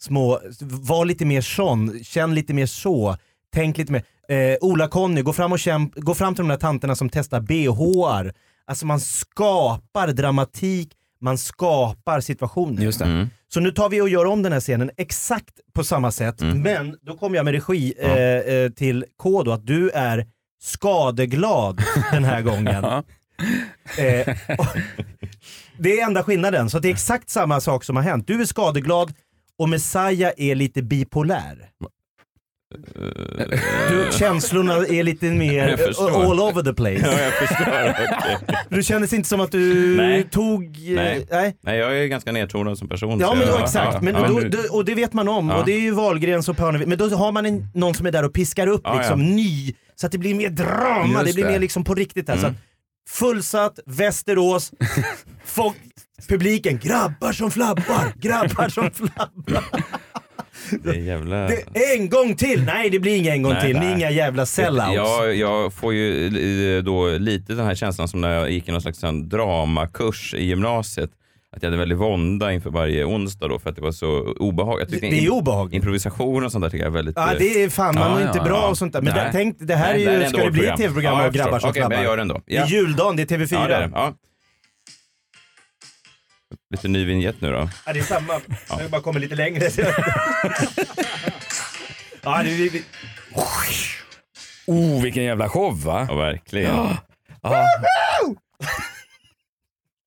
[0.00, 3.16] små, var lite mer sån, känn lite mer så,
[3.54, 4.02] tänk lite mer.
[4.28, 8.32] Eh, Ola-Conny, gå fram, och kämp, gå fram till de där tanterna som testar bhar.
[8.66, 13.02] Alltså man skapar dramatik, man skapar situationer.
[13.02, 13.28] Mm.
[13.48, 16.60] Så nu tar vi och gör om den här scenen exakt på samma sätt, Mm.
[16.62, 18.04] men då kommer jag med regi Ja.
[18.08, 20.26] eh, eh, till K då, att du är
[20.62, 22.84] skadeglad den här gången.
[22.84, 23.02] Ja.
[24.04, 24.36] Eh,
[25.78, 28.26] det är enda skillnaden, så det är exakt samma sak som har hänt.
[28.26, 29.12] Du är skadeglad
[29.58, 31.68] och Messiah är lite bipolär.
[32.74, 33.48] Eh,
[33.90, 35.68] Du, känslorna är lite mer
[36.00, 37.22] all over the Ja, place.
[37.22, 37.90] jag förstår.
[37.90, 38.36] okej.
[38.68, 40.24] Du kändes inte som att du Nej.
[40.30, 40.64] tog...
[40.64, 41.26] eh, Nej.
[41.30, 41.56] nej.
[41.62, 43.20] Nej, jag är ganska nedtonad som person.
[43.20, 45.48] Ja så men jag, exakt, ja, men ja, då, då, och det vet man om.
[45.48, 45.56] Ja.
[45.56, 46.88] Och det är ju Wahlgrens och Parnevik.
[46.88, 49.74] Men då har man en, någon som är där och piskar upp Ja, liksom ny,
[49.94, 51.50] så att det blir mer drama, Just det blir det.
[51.50, 52.36] mer liksom på riktigt här.
[52.36, 52.52] Så Mm.
[52.54, 54.72] att, fullsatt, Västerås,
[55.44, 55.76] folk,
[56.28, 59.62] Publiken, grabbar som flabbar, grabbar som flabbar.
[60.84, 61.36] Det är jävla...
[61.46, 62.64] Det, en gång till!
[62.64, 63.92] Nej det blir inga en gång Nej, till, ni nej.
[63.92, 64.94] är inga jävla sellouts.
[64.94, 68.80] Jag, jag får ju då lite den här känslan som när jag gick i någon
[68.80, 71.10] slags dramakurs i gymnasiet.
[71.56, 75.00] Att jag hade väldigt vånda inför varje onsdag då för att det var så obehagligt.
[75.00, 75.74] Det är obehagligt.
[75.74, 77.16] Improvisation och sånt där tycker jag är väldigt...
[77.16, 78.68] Ja eh, det är fan, man Ja, ja, inte bra ja.
[78.68, 79.02] och sånt där.
[79.02, 80.76] Men det, tänk, det här Nej, är ju, ändå ska det bli ett program.
[80.76, 82.04] tv-program Ja, av grabbar som Okej, men flabbar.
[82.04, 82.40] jag gör det ändå.
[82.46, 82.62] Det Ja.
[82.62, 83.48] är juldagen, det är TV4.
[83.54, 84.14] Ja, det är det.
[86.76, 86.82] Ja.
[86.82, 87.68] Lite ny vignett nu då.
[87.86, 88.40] Ja, det är samma.
[88.68, 89.70] Jag bara kommer lite längre.
[92.22, 92.82] ja, det, det, det.
[94.66, 96.06] Oh, vilken jävla show va?
[96.08, 96.76] Ja, verkligen.
[96.76, 96.96] Ja.
[97.42, 97.66] Ja.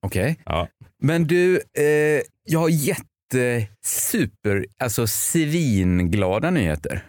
[0.05, 0.39] Okej.
[0.45, 0.67] Ja.
[1.01, 7.05] Men du, eh, jag har jätte super, alltså svinglada nyheter.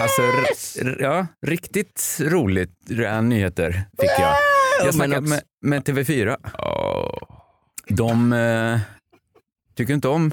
[0.00, 2.70] Alltså, r- r- ja, riktigt roligt
[3.22, 4.34] nyheter fick jag.
[4.84, 6.36] Jag snackade med, med TV4.
[6.58, 7.18] Åh,
[7.88, 8.78] De eh,
[9.76, 10.32] tycker inte om,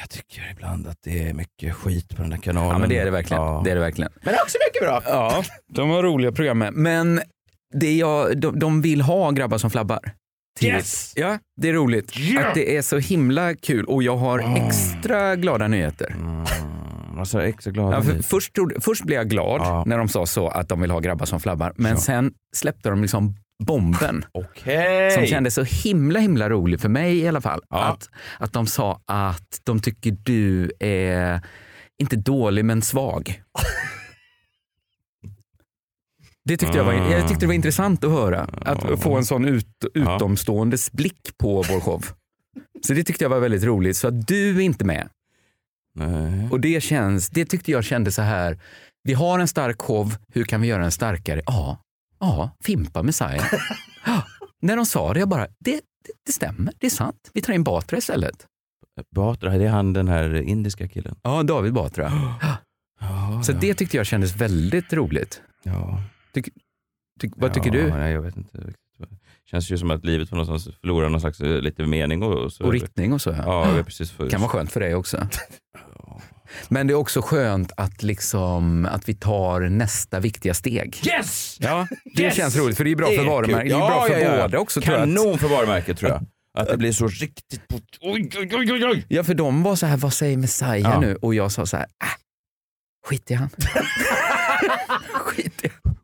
[0.00, 2.70] jag tycker ibland att det är mycket skit på den där kanalen.
[2.72, 3.42] ja men det är det verkligen.
[3.42, 3.60] Ja.
[3.64, 4.12] Det är det verkligen.
[4.22, 5.02] Men det är också mycket bra.
[5.06, 5.44] Ja,
[5.74, 6.72] de har roliga program med.
[6.72, 7.20] Men
[7.74, 10.00] det jag, de, de vill ha grabbar som flabbar.
[10.60, 11.12] Yes!
[11.16, 12.16] Ja, det är roligt.
[12.18, 12.40] Ja!
[12.46, 16.10] Att det är så himla kul och jag har extra glada nyheter.
[16.10, 16.44] Mm,
[17.18, 17.94] alltså, extra glad.
[17.94, 19.84] Ja, för först, trodde, först blev jag glad Ja.
[19.86, 21.72] när de sa så att de vill ha grabbar som flabbar.
[21.76, 25.10] Men sen släppte de liksom bomben Okej.
[25.10, 27.62] som kändes så himla himla rolig för mig i alla fall.
[27.68, 27.84] Ja.
[27.84, 31.40] Att, att de sa att de tycker du är
[31.98, 33.42] inte dålig men svag.
[36.44, 38.40] Det tyckte jag, var, jag tyckte det var intressant att höra.
[38.42, 42.04] Att få en sån ut, utomståendes blick på vår show.
[42.86, 43.96] Så det tyckte jag var väldigt roligt.
[43.96, 45.08] Så att du är inte med.
[45.94, 46.48] Nej.
[46.50, 48.58] Och det, känns, det tyckte jag kände så här.
[49.02, 51.42] Vi har en stark show, hur kan vi göra den starkare?
[51.46, 51.78] Ja,
[52.20, 53.44] ja Fimpa Messiah.
[54.06, 54.22] ja,
[54.60, 57.30] när de sa det, jag bara, det, det, det stämmer, det är sant.
[57.34, 58.46] Vi tar in Batra istället.
[59.14, 61.16] Batra, det är han den här indiska killen.
[61.22, 62.12] Ja, David Batra.
[63.00, 65.42] Ja, Så det tyckte jag kändes väldigt roligt.
[65.62, 66.02] ja.
[67.20, 67.90] Tyck, vad tycker ja, du?
[67.90, 68.76] Nej, jag vet inte riktigt.
[69.50, 72.22] Känns ju som att livet på någonstans förlorar någon slags eh, lite mening.
[72.22, 73.30] Och, och så, Och riktning och så.
[73.30, 74.30] Ja, är precis för...
[74.30, 75.16] kan vara skönt för dig också.
[76.68, 81.00] Men det är också skönt att, liksom, att vi tar nästa viktiga steg.
[81.06, 81.56] Yes!
[81.60, 81.86] Ja,
[82.16, 82.34] det Yes!
[82.34, 83.26] känns roligt för det är bra för kul.
[83.26, 83.68] varumärket.
[83.70, 85.02] Det är bra för båda också tror jag.
[85.08, 86.22] att- Kanon för varumärket tror jag.
[86.58, 87.62] Att det blir så riktigt...
[88.00, 89.04] Oj, oj, oj, oj, oj.
[89.08, 91.00] Ja, för de var så här, vad säger Messiah Ja.
[91.00, 91.16] nu?
[91.22, 92.08] Och jag sa så här, äh,
[93.06, 93.50] skit i han.
[95.14, 95.96] skit i han.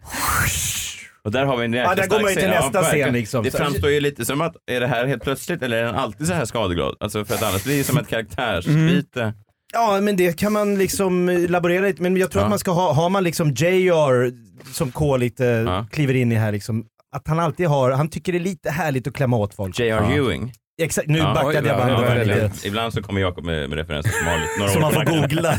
[1.24, 2.52] Och där har vi en Ja, där går man ju till scen.
[2.54, 3.44] Ja, nästa scen, liksom.
[3.44, 6.26] Det framstår ju lite som att, är det här helt plötsligt eller är den alltid
[6.26, 6.96] så här skadeglad?
[7.00, 9.34] Alltså för att annars blir det som ett karaktärsbyte.
[9.74, 12.44] Ja men det kan man liksom eh, laborera lite men jag tror Ja.
[12.46, 14.32] att man ska ha, har man liksom JR
[14.72, 15.86] som K lite Ja.
[15.92, 16.84] kliver in i här liksom,
[17.16, 19.78] att han alltid har, han tycker det är lite härligt att klämma åt folk.
[19.78, 20.06] J.R.
[20.10, 20.16] Ja.
[20.16, 20.52] Ewing.
[20.82, 22.42] Exakt, nu Ja, backade oj, jag ja, bandet ja, här väldigt.
[22.54, 22.68] lite.
[22.68, 25.00] Ibland så kommer Jakob med, med referenser som har lite- några Som år man på
[25.00, 25.20] får nacken.
[25.20, 25.54] googla.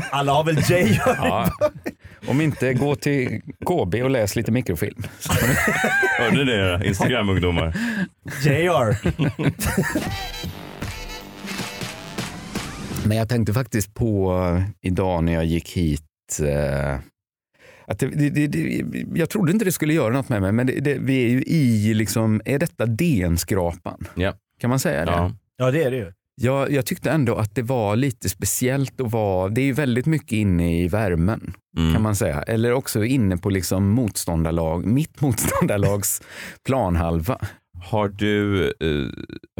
[0.10, 1.00] Alla har väl JR?
[1.06, 1.50] Ja.
[2.26, 5.02] Om inte, gå till KB och läs lite mikrofilm.
[6.18, 6.82] Hörde ni det?
[6.86, 7.74] Instagram-ungdomar.
[8.44, 8.96] JR.
[13.06, 16.94] Men jag tänkte faktiskt på eh, idag när jag gick hit eh,
[17.86, 18.84] att det, det, det,
[19.14, 21.42] jag trodde inte det skulle göra något med mig, men det, det, vi är ju
[21.42, 24.06] i, liksom, är detta DN-skrapan?
[24.14, 24.34] Ja.
[24.60, 25.10] Kan man säga det?
[25.12, 25.32] Ja.
[25.56, 26.12] Ja det är det ju.
[26.40, 30.06] Jag, jag tyckte ändå att det var lite speciellt att vara, det är ju väldigt
[30.06, 31.92] mycket inne i värmen Mm.
[31.92, 32.42] kan man säga.
[32.42, 36.22] Eller också inne på liksom motståndarlag, mitt motståndarlags
[36.66, 37.38] planhalva.
[37.84, 39.10] Har du, eh,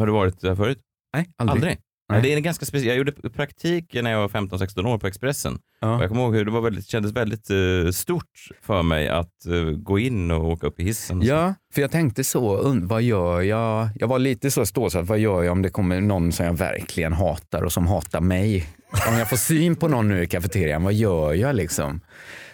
[0.01, 0.79] har du varit där förut?
[1.17, 1.57] Nej, aldrig.
[1.57, 1.79] Aldrig?
[2.13, 2.23] Nej.
[2.23, 5.59] Det är en ganska speciell, jag gjorde praktik när jag var 15-16 år på Expressen.
[5.81, 6.01] Ja.
[6.01, 9.63] Jag kommer ihåg hur det var väldigt, kändes väldigt eh, stort för mig att eh,
[9.63, 11.23] gå in och åka upp i hissen.
[11.23, 13.89] Ja, för jag tänkte så, vad gör jag?
[13.95, 17.13] Jag var lite så ståsatt, vad gör jag om det kommer någon som jag verkligen
[17.13, 18.69] hatar och som hatar mig?
[19.09, 22.01] Om jag får syn på någon nu i kafeterian, vad gör jag liksom?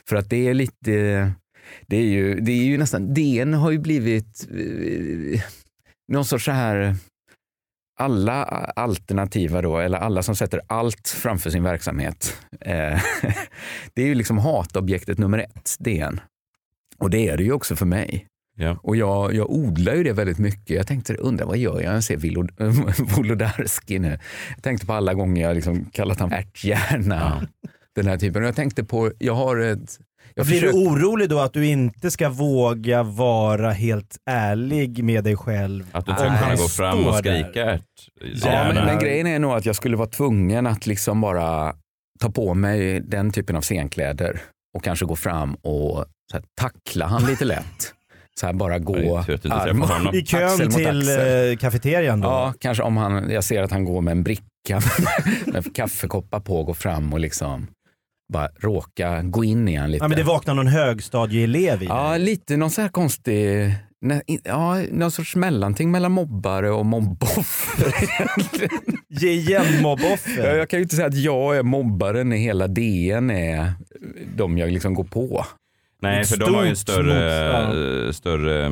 [0.09, 1.33] För att det är lite,
[1.87, 5.41] det är ju, det är ju nästan, DN har ju blivit eh,
[6.13, 6.97] någon sorts så här,
[7.99, 8.45] alla
[8.77, 12.37] alternativa då, eller alla som sätter allt framför sin verksamhet.
[12.61, 13.01] Eh,
[13.95, 16.21] det är ju liksom hatobjektet nummer ett, DN.
[16.99, 18.27] Och det är det ju också för mig.
[18.57, 18.79] Ja.
[18.83, 20.77] Och jag, jag odlar ju det väldigt mycket.
[20.77, 22.49] Jag tänkte, undra vad gör jag jag ser Vilo-
[23.17, 24.19] Wolodarski nu?
[24.55, 27.49] Jag tänkte på alla gånger jag liksom kallat honom ärthjärna.
[27.95, 28.43] Den här typen.
[28.43, 29.99] Och jag tänkte på, jag har ett...
[30.39, 35.25] Jag Blir du försöker- orolig då att du inte ska våga vara helt ärlig med
[35.25, 35.87] dig själv?
[35.93, 37.83] Att du inte ska kunna han gå fram och skrika ärt.
[38.45, 41.75] Ja, men, men grejen är nog att jag skulle vara tvungen att liksom bara
[42.21, 44.41] ta på mig den typen av scenkläder
[44.77, 47.95] och kanske gå fram och så här, tackla han lite lätt.
[48.41, 49.49] Så här bara gå du
[49.87, 50.15] honom.
[50.15, 51.51] I kön Axel mot till axel.
[51.51, 52.29] eh, kafeterian då?
[52.29, 54.43] Ja, kanske om han, jag ser att han går med en bricka
[55.47, 57.67] med kaffekoppar på och går fram och liksom
[58.33, 60.05] bara råka gå in i han lite.
[60.05, 62.19] Ja, men det vaknar någon högstadieelev i Ja, dig.
[62.21, 63.71] lite någon så här konstig,
[64.45, 67.95] ja, någon sorts mellanting mellan mobbare och mobboffer.
[69.09, 70.57] Ge igen Ja, mobboffer.
[70.57, 73.73] jag kan ju inte säga att jag är mobbaren när hela DN är
[74.37, 75.45] de jag liksom går på.
[76.03, 78.71] Nej, för de har ju en större, mot- större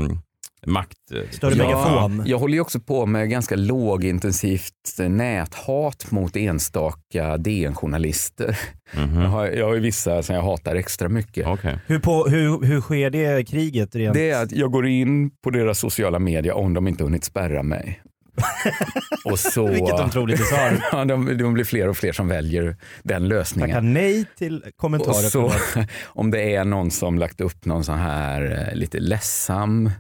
[0.67, 0.97] makt.
[1.31, 2.23] Större megafon.
[2.27, 4.73] Jag håller ju också på med ganska lågintensivt
[5.09, 8.59] näthat mot enstaka DN-journalister.
[8.97, 9.21] Mhm.
[9.21, 11.47] Jag, har, jag har ju vissa som jag hatar extra mycket.
[11.47, 11.79] Okej.
[11.87, 14.15] Hur, på, hur, hur sker det kriget rent?
[14.15, 17.63] Det är att jag går in på deras sociala medier om de inte hunnit spärra
[17.63, 18.03] mig.
[19.25, 20.81] och så, Vilket otroligt bisarrt.
[20.93, 23.71] ja, de, de blir fler och fler som väljer den lösningen.
[23.71, 25.13] Tackar nej till Och kommentarer.
[25.29, 29.91] så, från- om det är någon som lagt upp någon sån här eh, lite ledsam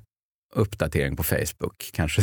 [0.56, 1.90] uppdatering på Facebook.
[1.92, 2.22] Kanske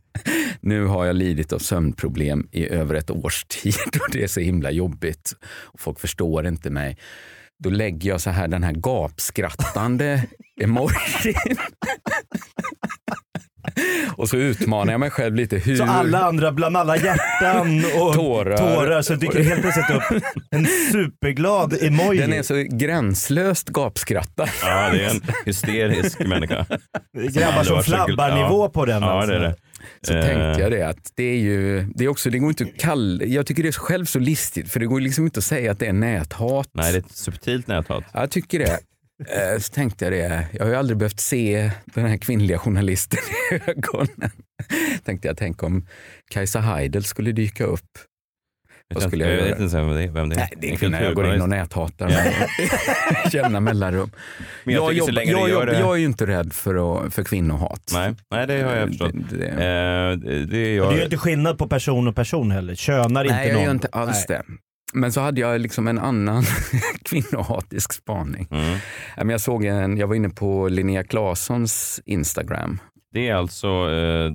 [0.60, 4.40] nu har jag lidit av sömnproblem i över ett års tid och det är så
[4.40, 5.32] himla jobbigt.
[5.44, 6.98] Och folk förstår inte mig.
[7.58, 10.24] Då lägger jag så här den här gapskrattande
[10.60, 11.56] emojin.
[14.16, 15.56] och så utmanar jag mig själv lite.
[15.56, 15.76] Hur...
[15.76, 18.56] Så alla andra, bland alla hjärtan och Tårar.
[18.56, 22.18] tårar, så dyker det helt plötsligt upp en superglad emoji.
[22.20, 24.48] Den är så gränslöst gapskrattad.
[24.62, 26.66] Ja, det är en hysterisk människa.
[27.14, 28.04] Grabbar som aldrig varit så kul.
[28.06, 28.68] flabbar-nivå Ja.
[28.68, 29.02] på den.
[29.02, 29.30] Ja, alltså.
[29.30, 29.54] det är det.
[30.06, 30.22] Så Eh.
[30.24, 33.24] tänkte jag det att det är ju, det är också, det går inte att kalla,
[33.24, 35.78] jag tycker det är själv så listigt för det går liksom inte att säga att
[35.78, 36.68] det är näthat.
[36.74, 38.04] Nej, det är ett subtilt näthat.
[38.12, 38.78] Jag tycker det.
[39.28, 43.18] Eh, Så tänkte jag det, jag har ju aldrig behövt se den här kvinnliga journalisten
[43.52, 44.30] i ögonen.
[45.04, 45.86] Tänkte jag, tänk om
[46.30, 47.80] Kajsa Heidel skulle dyka upp.
[48.94, 49.48] Vad skulle jag jag göra?
[49.50, 50.08] vet inte vem det är.
[50.08, 50.38] Vem det är.
[50.38, 52.48] Nej, det är kvinna jag går in och näthatar med
[53.32, 54.10] jämna mellanrum.
[54.64, 57.14] Men jag Jag, du jag, gör jobbar, det- jag är ju inte rädd för, att,
[57.14, 57.90] för kvinnohat.
[57.92, 59.12] Nej, nej, det har jag förstått.
[59.30, 60.92] Det- det- Eh, det, det är Det jag.
[60.92, 62.74] är ju inte skillnad på person och person heller.
[62.74, 63.64] Könar inte Nej, jag någon.
[63.64, 64.42] gör inte alls det.
[64.92, 66.42] Men så hade jag liksom en annan
[67.04, 68.48] kvinnohatisk spaning.
[68.50, 69.30] Mm.
[69.30, 72.78] Jag, såg en, jag var inne på Linnea Claessons Instagram.
[73.12, 74.32] Det är alltså eh,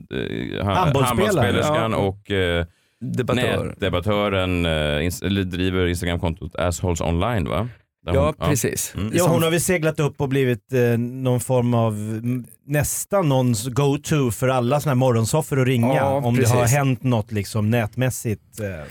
[0.66, 1.06] ha- Handbollsspelare.
[1.06, 1.98] handbollsspelerskan Ja.
[1.98, 2.66] och eh,
[3.02, 3.66] Debattör.
[3.66, 7.70] nätdebattören eh, driver Instagramkontot Assholes Online va?
[8.16, 8.94] Ja, hon- precis.
[8.96, 9.12] Mm.
[9.14, 13.30] Ja, Som- hon har väl seglat upp och blivit eh, någon form av mm, nästan
[13.30, 16.56] någons go-to för alla såna här morgonsoffer att ringa Ja, om det precis.
[16.56, 18.60] har hänt något liksom nätmässigt.
[18.60, 18.86] Eh.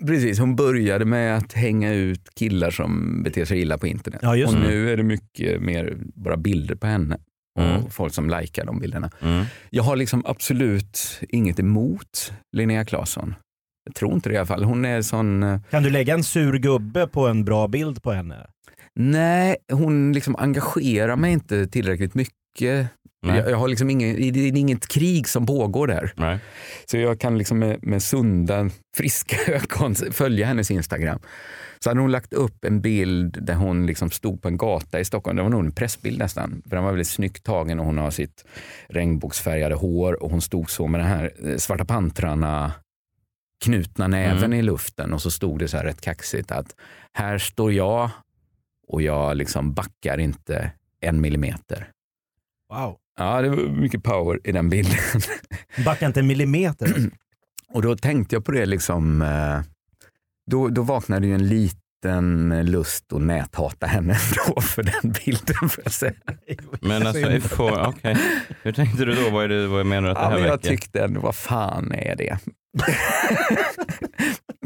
[0.06, 4.20] Precis, hon började med att hänga ut killar som beter sig illa på internet.
[4.22, 4.68] Ja, just och det.
[4.68, 7.14] nu är det mycket mer bara bilder på henne
[7.58, 7.90] och Mm.
[7.90, 9.10] folk som likar de bilderna.
[9.22, 9.44] Mm.
[9.70, 13.34] Jag har liksom absolut inget emot Linnea Claesson.
[13.84, 14.64] Jag tror inte det i alla fall.
[14.64, 15.42] Hon är sån...
[15.42, 18.46] eh, Kan du lägga en sur gubbe på en bra bild på henne?
[18.94, 22.88] Nej, hon liksom engagerar mig inte tillräckligt mycket.
[23.26, 26.12] Jag, jag har liksom ingen, det är inget krig som pågår där.
[26.16, 26.38] Nej.
[26.86, 31.18] Så jag kan liksom med, med sunda, friska ögon följa hennes Instagram.
[31.78, 35.04] Så hade hon lagt upp en bild där hon liksom stod på en gata i
[35.04, 35.36] Stockholm.
[35.36, 36.62] Det var nog en pressbild nästan.
[36.68, 38.44] För den var väldigt snyggt tagen och hon har sitt
[38.88, 42.72] regnbågsfärgade hår och hon stod så med den här eh, Svarta pantrarna
[43.64, 44.52] knutna näven Mm.
[44.58, 46.74] i luften och så stod det så här rätt kaxigt att
[47.18, 48.10] här står jag
[48.92, 51.88] och jag liksom backar inte en millimeter.
[52.72, 52.96] Wow.
[53.18, 54.98] Ja, det var mycket power i den bilden.
[55.84, 56.94] Backa inte en millimeter.
[57.74, 59.60] Och då tänkte jag på det liksom, eh,
[60.50, 64.12] då, då vaknade ju en liten lust att näthata henne
[64.48, 66.12] ändå för den bilden får jag säga.
[66.80, 68.16] Men alltså, if- okej.
[68.62, 69.30] Hur tänkte du då?
[69.30, 70.68] Vad, är det, vad menar du att det Ja, här men jag väcker?
[70.68, 72.38] tyckte vad fan är det?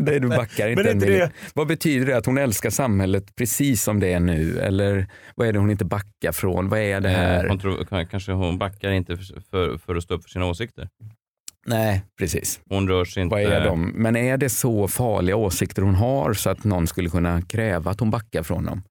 [0.06, 3.82] Det du backar inte en inte det- Vad betyder det att hon älskar samhället precis
[3.82, 4.58] som det är nu?
[4.60, 6.68] Eller vad är det hon inte backar från?
[6.68, 7.48] Vad är det Eh, här?
[7.48, 10.46] Hon tror, kan- kanske hon backar inte för, för, för att stå upp för sina
[10.46, 10.88] åsikter.
[11.66, 12.60] Nej, precis.
[12.68, 13.34] Hon rör sig inte...
[13.34, 13.86] Vad är de?
[13.94, 18.00] Men är det så farliga åsikter hon har så att någon skulle kunna kräva att
[18.00, 18.82] hon backar från dem?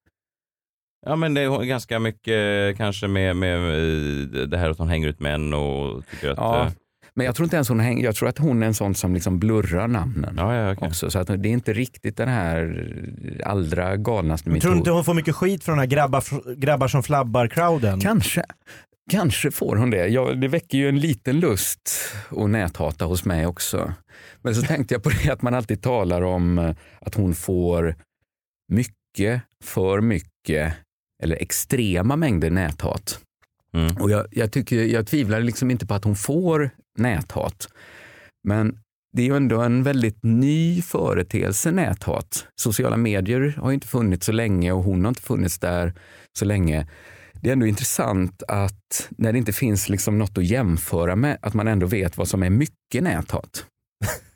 [1.07, 5.07] Ja men det är ganska mycket kanske med, med eh, det här att hon hänger
[5.07, 6.37] ut män och tycker att...
[6.37, 6.71] Ja, eh,
[7.15, 9.13] men jag tror inte ens hon hänger, jag tror att hon är en sån som
[9.13, 10.35] liksom blurrar namnen.
[10.37, 10.87] Ja, ja, okej.
[10.87, 12.87] också, så att det är inte riktigt den här
[13.45, 14.95] allra galnaste Men tror du inte metoden.
[14.95, 17.99] hon får mycket skit från den här grabbar, grabbar som flabbar-crowden?
[18.01, 18.43] Kanske.
[19.11, 20.07] Kanske får hon det.
[20.07, 21.89] Ja, det väcker ju en liten lust
[22.29, 23.93] att näthata hos mig också.
[24.41, 27.95] Men så tänkte jag på det att man alltid talar om eh, att hon får
[28.73, 30.73] mycket, för mycket
[31.23, 33.19] eller extrema mängder näthat.
[33.75, 33.95] Mm.
[33.99, 37.67] Och jag, jag, tycker, jag tvivlar liksom inte på att hon får näthat.
[38.47, 38.77] Men
[39.15, 42.47] det är ju ändå en väldigt ny företeelse, näthat.
[42.61, 45.93] Sociala medier har ju inte funnits så länge och hon har inte funnits där
[46.39, 46.87] så länge.
[47.33, 51.53] det är ändå intressant att när det inte finns liksom något att jämföra med, att
[51.53, 53.65] man ändå vet vad som är mycket näthat.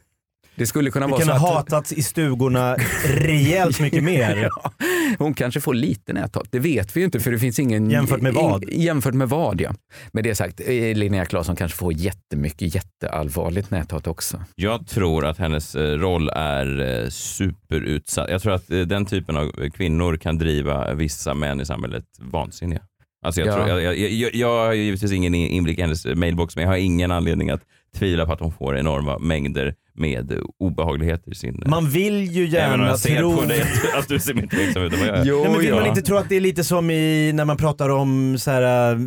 [0.59, 4.35] Det skulle kunna Det vara kan så ha att hatats i stugorna rejält mycket mer.
[4.55, 4.71] ja,
[5.17, 6.47] hon kanske får lite näthat.
[6.51, 7.89] Det vet vi ju inte för det finns ingen...
[7.89, 8.63] Jämfört med vad?
[8.63, 9.73] In, jämfört med vad ja.
[10.11, 14.43] Med det sagt, eh, Linnea Claesson kanske får jättemycket jätteallvarligt näthat också.
[14.55, 18.29] Jag tror att hennes eh, roll är eh, superutsatt.
[18.29, 22.81] Jag tror att den typen av kvinnor kan driva vissa män i samhället vansinniga.
[23.21, 23.53] Alltså jag, Ja.
[23.53, 26.77] tror, jag, jag, jag, jag har givetvis ingen inblick i hennes mailbox men jag har
[26.77, 27.61] ingen anledning att
[27.95, 31.63] tvivla på att hon får enorma mängder med obehagligheter i sin...
[31.65, 33.35] Man vill ju gärna jag ser tro...
[33.37, 35.25] på dig att, att du ser mer tveksam ut än vad jag är.
[35.25, 35.75] Jo, Nej, men vill ja.
[35.75, 38.93] man inte tro att det är lite som i, när man pratar om så här,
[38.93, 38.99] äh,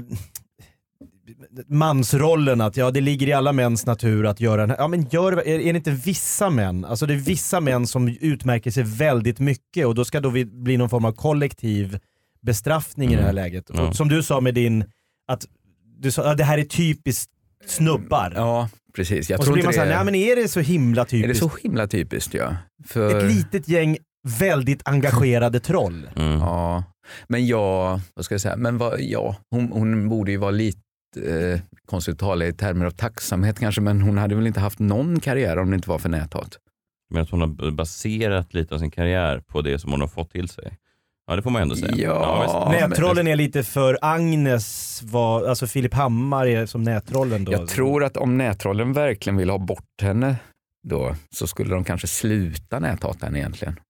[1.69, 4.77] mansrollen, att ja, det ligger i alla mäns natur att göra den här.
[4.79, 6.85] Ja, men gör, är, är det inte vissa män?
[6.85, 10.45] Alltså det är vissa män som utmärker sig väldigt mycket och då ska då vi
[10.45, 11.99] bli någon form av kollektiv
[12.47, 13.71] bestraffning i det här läget.
[13.71, 13.83] Mm.
[13.83, 13.89] Ja.
[13.89, 14.85] Och som du sa med din,
[15.29, 15.47] att
[15.99, 17.31] du sa att det här är typiskt
[17.67, 18.33] snubbar.
[18.37, 19.31] Ja, precis.
[19.31, 21.05] Jag och så tror blir man inte såhär, nej men är det så himla är
[21.05, 21.39] det typiskt?
[21.39, 22.57] så himla typiskt ja.
[22.87, 26.09] För, Ett litet gäng väldigt engagerade troll.
[26.17, 26.39] Mm.
[26.39, 26.85] Ja,
[27.29, 30.79] men jag, vad ska jag säga, men vad, ja, hon, hon borde ju vara lite
[31.27, 34.79] eh, konstigt att tala i termer av tacksamhet kanske, men hon hade väl inte haft
[34.79, 36.59] någon karriär om det inte var för näthat.
[37.11, 40.31] Men att hon har baserat lite av sin karriär på det som hon har fått
[40.31, 40.79] till sig.
[41.33, 41.95] Ja det får man ändå säga.
[41.97, 42.81] Ja, visst.
[42.81, 47.53] Nättrollen är lite för Agnes, var, alltså Filip Hammar är som nättrollen då.
[47.53, 50.37] Jag tror att om nättrollen verkligen vill ha bort henne
[50.89, 53.81] då så skulle de kanske sluta näthata henne egentligen.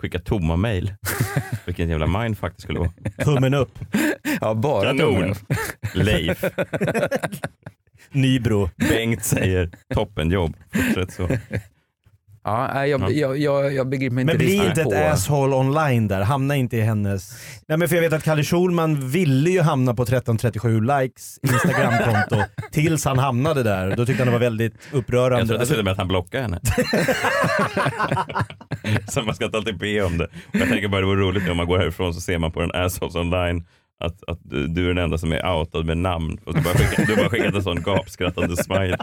[0.00, 0.94] Skicka tomma mail.
[1.64, 2.90] Vilken jävla mindfuck det skulle vara.
[3.24, 3.78] Tummen upp,
[4.40, 5.14] Ja, bara Kanon.
[5.14, 5.38] tummen upp.
[5.94, 6.44] Leif.
[8.12, 8.70] Nybro.
[8.76, 10.56] Bengt säger toppenjobb.
[10.72, 11.28] Fortsätt så.
[12.46, 14.94] Ja, jag, jag, jag, jag begriper mig inte Men bli inte ett på...
[14.94, 17.32] asshole online där, hamna inte i hennes...
[17.68, 22.36] Nej men för jag vet att Kalle Schulman ville ju hamna på 1337 likes Instagramkonto
[22.72, 23.96] tills han hamnade där.
[23.96, 25.54] Då tyckte han det var väldigt upprörande.
[25.54, 26.60] Jag tror med att han blockade henne.
[29.08, 30.24] så man ska inte alltid be om det.
[30.24, 32.60] Och jag tänker bara det vore roligt om man går härifrån så ser man på
[32.62, 33.64] en assholes online
[34.00, 36.38] att, att du du är den enda som är outad med namn.
[36.44, 38.98] Och du bara skickat, du bara skickat en sån gapskrattande smile.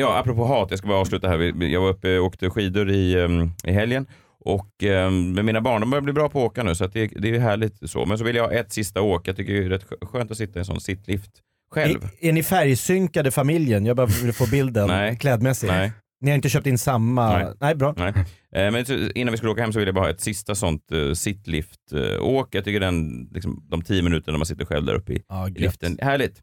[0.00, 1.62] Ja, apropå hat, jag ska bara avsluta här.
[1.64, 4.06] Jag var uppe och åkte skidor i, um, i helgen
[4.44, 7.06] och um, med mina barn, de börjar bli bra på att åka nu så det,
[7.06, 8.06] det är härligt så.
[8.06, 9.28] Men så vill jag ha ett sista åk.
[9.28, 11.30] Jag tycker det är rätt skö- skönt att sitta i en sån sittlift
[11.74, 12.04] själv.
[12.20, 13.86] är, är ni färgsynkade familjen?
[13.86, 15.16] Jag bara vill få bilden Nej.
[15.16, 15.72] klädmässigt.
[15.72, 15.92] Nej.
[16.22, 17.38] Ni har inte köpt in samma?
[17.38, 17.46] Nej.
[17.60, 17.94] Nej bra.
[17.96, 18.12] Nej.
[18.54, 18.84] Eh, Men
[19.14, 22.54] innan vi skulle åka hem så ville jag bara ha ett sista sånt uh, sittlift-åk.
[22.54, 25.58] jag tycker den, liksom, de tio minuterna man sitter själv där uppe i, gött.
[25.60, 26.40] liften, härligt.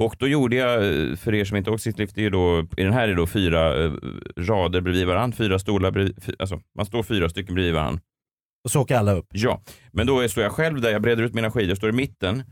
[0.00, 0.78] Och då gjorde jag,
[1.18, 3.84] för er som inte åkt sittlift, det är då, i den här är då fyra
[3.84, 3.92] eh,
[4.38, 8.02] rader bredvid varandra, fyra stolar bredvid, fy, alltså man står fyra stycken bredvid varandra.
[8.64, 9.26] Och så åker alla upp.
[9.32, 12.42] Ja, men då står jag själv där, jag breder ut mina skidor, står i mitten.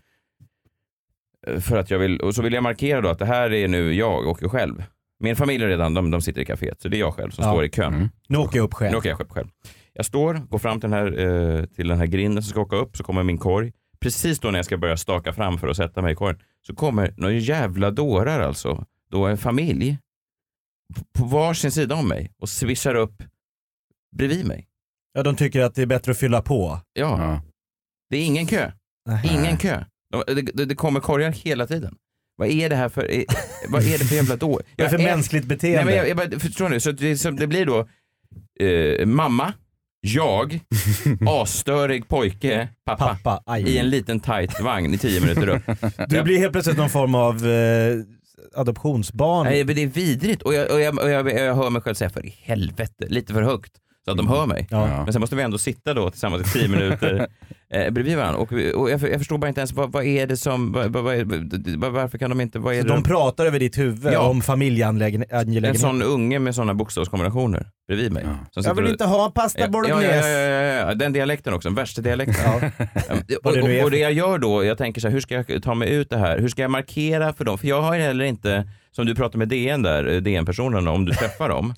[1.47, 3.69] Eh, För att jag vill, och så vill jag markera då att det här är
[3.69, 4.85] nu jag, åker själv.
[5.21, 7.45] Min familj är redan, de, de sitter i kaféet, så det är jag själv som
[7.45, 7.51] Ja.
[7.53, 7.95] står i kön.
[7.95, 8.09] Mm.
[8.29, 8.93] Nu åker jag upp själv.
[8.93, 9.31] Nu åker jag själv.
[9.31, 9.49] själv.
[9.93, 11.07] Jag står, går fram till den, här,
[11.59, 13.73] eh, till den här grinden som ska åka upp, så kommer min korg.
[14.01, 16.39] Precis då när jag ska börja staka fram för att sätta mig i korgen,
[16.69, 19.99] så kommer några jävla dårar alltså, då en familj,
[21.19, 23.23] på- varsin sida om mig och swishar upp
[24.17, 24.69] bredvid mig.
[25.13, 26.81] Ja, de tycker att det är bättre att fylla på.
[26.93, 27.43] Ja, Ja.
[28.11, 28.73] det är ingen kö.
[29.09, 29.31] Nej.
[29.33, 29.85] Ingen kö.
[30.13, 31.97] De- Det, det, det kommer korgar hela tiden.
[32.37, 33.25] Vad är det här för, eh,
[33.69, 34.49] vad är det för jävla då?
[34.51, 35.85] Vad är det för mänskligt Nej, beteende?
[35.85, 36.81] men jag, jag bara, förstår ni?
[36.81, 37.89] Så det, så det blir då
[38.67, 39.53] eh, mamma,
[40.01, 40.61] jag,
[41.29, 45.63] asstörig pojke, pappa, Pappa, i en liten tight vagn i tio minuter upp.
[46.09, 47.97] Du blir helt plötsligt någon form av eh,
[48.55, 49.47] adoptionsbarn.
[49.47, 51.95] Nej, men det är vidrigt och jag, och jag, och jag, jag hör mig själv
[51.95, 53.73] säga för i helvete, lite för högt
[54.05, 54.67] så att de hör mig.
[54.71, 55.05] Ja.
[55.05, 57.27] Men sen måste vi ändå sitta då tillsammans i tio minuter
[57.75, 60.37] eh, bredvid varandra och, och jag, jag förstår bara inte ens vad, vad är det
[60.37, 63.47] som, vad, vad, vad, är- varför kan de inte, vad är Så det de pratar
[63.47, 64.21] över ditt huvud Ja.
[64.29, 65.75] om En familjeangelägenheter.
[65.75, 68.23] sån unge med sådana bokstavskombinationer bredvid mig.
[68.27, 68.31] Ja.
[68.51, 70.29] Som Jag vill och- inte ha pasta Ja, ja, bolognese.
[70.31, 72.45] ja, ja, ja, ja, den dialekten också, den värsta dialekten.
[72.45, 72.87] Ja.
[73.45, 75.75] och, och, och det jag gör då, jag tänker så här, hur ska jag ta
[75.75, 76.39] mig ut det här?
[76.39, 77.59] Hur ska jag markera för dem?
[77.59, 81.05] För jag har ju heller inte, som du pratade med DN där, eh, DN-personerna, om
[81.05, 81.75] du träffar dem.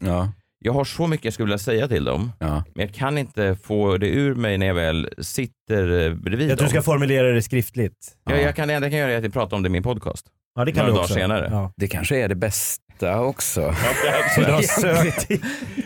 [0.62, 2.64] Ja, Jag har så mycket jag skulle vilja säga till dem, ja.
[2.74, 6.58] men jag kan inte få det ur mig när jag väl sitter eh, bredvid Jag
[6.58, 6.82] tror du dem.
[6.82, 7.96] ska formulera det skriftligt.
[8.30, 9.70] Jag, jag kan, det enda jag kan göra är att jag pratar om det i
[9.70, 10.26] min podcast.
[10.54, 11.14] Ja det kan Några du dagar också.
[11.14, 11.48] senare.
[11.50, 11.72] Ja.
[11.76, 13.74] Det kanske är det bästa också.
[14.34, 15.26] Så du har sökt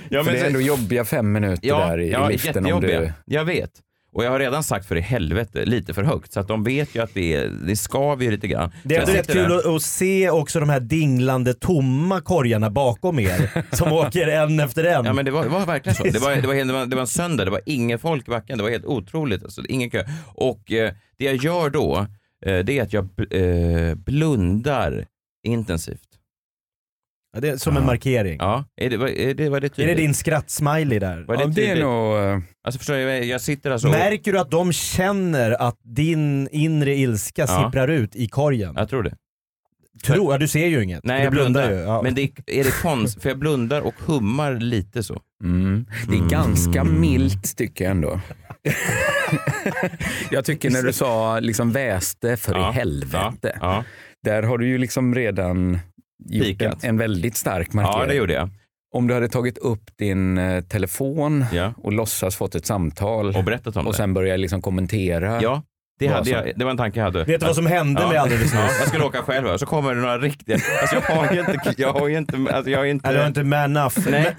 [0.09, 2.73] Ja, För men det är ändå jobbiga fem minuter Ja, där i, ja i liften
[2.73, 3.13] om du...
[3.25, 3.71] Jag vet.
[4.15, 6.33] Och jag har redan sagt för i helvete, lite för högt.
[6.33, 8.73] Så att de vet ju att det, är, det skaver ju lite grann.
[8.83, 13.19] Det är ändå rätt kul att, att se också de här dinglande tomma korgarna bakom
[13.19, 15.05] er som åker en efter en.
[15.05, 16.05] Ja men det var, det var verkligen så.
[16.05, 18.31] Det var, det, var, det, var, det var en söndag, det var ingen folk i
[18.31, 18.59] backen.
[18.59, 19.43] Det var helt otroligt.
[19.43, 20.05] Alltså, ingen kö.
[20.27, 22.07] Och eh, det jag gör då,
[22.47, 25.07] eh, det är att jag eh, blundar
[25.47, 26.14] intensivt.
[27.35, 28.37] Ja, det är som en markering.
[28.41, 29.97] Ja, är det, var, är det, var det Är tydligt?
[29.97, 31.25] det din skrattsmiley där?
[31.29, 31.85] Var det Ja, det är tydligt?
[31.85, 32.17] nog...
[32.17, 36.95] eh, Alltså förstår jag, jag sitter alltså Märker du att de känner att din inre
[36.95, 37.65] ilska Ja.
[37.65, 38.75] sipprar ut i korgen?
[38.77, 39.17] Jag tror det.
[40.05, 41.05] Tror, ja, du ser ju inget.
[41.05, 41.71] Nej, du jag blundar.
[41.71, 41.77] ju.
[41.77, 42.03] Ja.
[42.03, 43.23] Men det, är det konst?
[43.23, 45.21] För jag blundar och hummar lite så.
[45.45, 45.87] Mm.
[46.09, 46.29] Det är Mm.
[46.29, 48.21] ganska milt tycker jag ändå.
[50.31, 53.59] jag tycker när du sa liksom väste för Ja, i helvete.
[53.61, 53.85] Ja,
[54.25, 55.79] Där har du ju liksom redan
[56.29, 58.01] gjort en, en väldigt stark markering.
[58.01, 58.51] ja det gjorde jag.
[58.95, 61.73] Om du hade tagit upp din eh, telefon Ja.
[61.77, 63.97] och låtsas fått ett samtal Och berättat om och det.
[63.97, 65.43] sen börja liksom kommentera.
[65.43, 65.63] Ja,
[65.99, 67.25] det, hade jag, det var en tanke jag hade.
[67.25, 68.09] Vet du vad som hände Ja.
[68.09, 68.53] med alldeles nyss?
[68.81, 71.75] jag skulle åka själv och så kommer det några riktiga, alltså jag har ju inte,
[71.77, 73.99] jag har ju inte, alltså jag har inte, Nej, du har inte man enough.
[74.11, 74.37] Nej.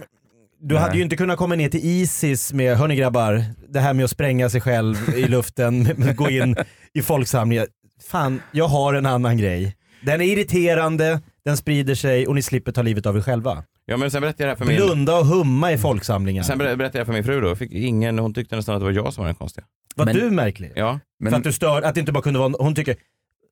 [0.60, 0.98] Du hade Nej.
[0.98, 4.50] ju inte kunnat komma ner till Isis med, hörni grabbar, det här med att spränga
[4.50, 6.56] sig själv i luften, gå in
[6.94, 7.68] i folksamlingar.
[8.10, 9.76] Fan, jag har en annan grej.
[10.02, 13.64] Den är irriterande, den sprider sig och ni slipper ta livet av er själva.
[13.86, 16.44] ja men sen berättade jag det här för min, Blunda och humma i folksamlingar.
[16.44, 18.86] sen ber- berättade jag för min fru då, fick ingen, hon tyckte nästan att det
[18.86, 19.66] var jag som var den konstiga.
[19.96, 20.72] Var Men- du märklig?
[20.76, 22.96] Ja, Men, För att du stör, att det inte bara kunde vara, hon tycker,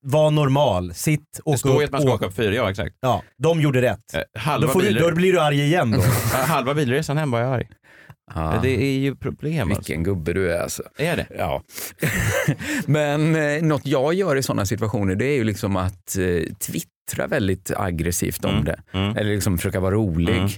[0.05, 2.15] var normal, sitt, det åk står ju upp, att man ska åk.
[2.15, 2.95] åka upp fyra, ja exakt.
[3.01, 4.13] Ja, de gjorde rätt.
[4.13, 6.01] Eh, Då, Halva, får du, då blir du arg igen då.
[6.37, 7.67] Halva bilresan hem var jag arg.
[8.35, 9.79] ja, Det är ju problem alltså.
[9.79, 10.83] vilken gubbe du är alltså.
[10.97, 11.27] Är det?
[11.37, 11.63] Ja.
[12.85, 16.53] Men eh, något jag gör i sådana situationer det är ju liksom att eh,
[17.11, 18.79] twittra väldigt aggressivt om Mm, det.
[18.91, 19.17] mm.
[19.17, 20.37] Eller liksom försöka vara rolig.
[20.37, 20.49] Mm.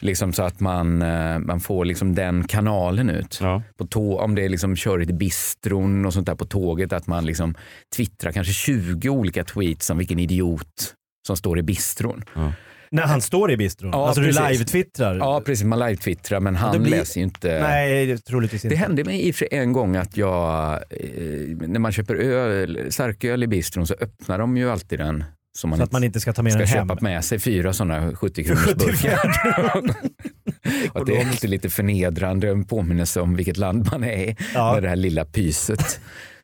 [0.00, 3.38] Liksom så att man, eh, man får liksom den kanalen ut.
[3.42, 3.62] Ja.
[3.78, 7.06] På tå- om det är liksom körigt i bistron och sånt där på tåget, att
[7.06, 7.54] man liksom
[7.96, 10.94] twittrar kanske 20 olika tweets om vilken idiot
[11.26, 12.24] som står i bistron.
[12.90, 13.90] När han står i bistron.
[13.92, 14.42] Ja, alltså du precis.
[14.60, 15.16] live-twittrar.
[15.16, 15.64] Ja, precis.
[15.64, 17.60] Man live-twittrar, men han blir- läser ju inte.
[17.62, 18.74] Nej, troligtvis inte.
[18.74, 20.78] Det hände mig i en gång att jag, eh,
[21.68, 25.24] när man köper öl, starköl i bistron så öppnar de ju alltid den
[25.60, 26.88] så man, så att man inte ska ta med ska den hem.
[26.88, 29.18] köpa med sig fyra sådana 70 kronors burkar.
[30.92, 34.72] och det är alltid lite förnedrande, en påminnelse om vilket land man är Ja.
[34.74, 36.00] med det här lilla pyset.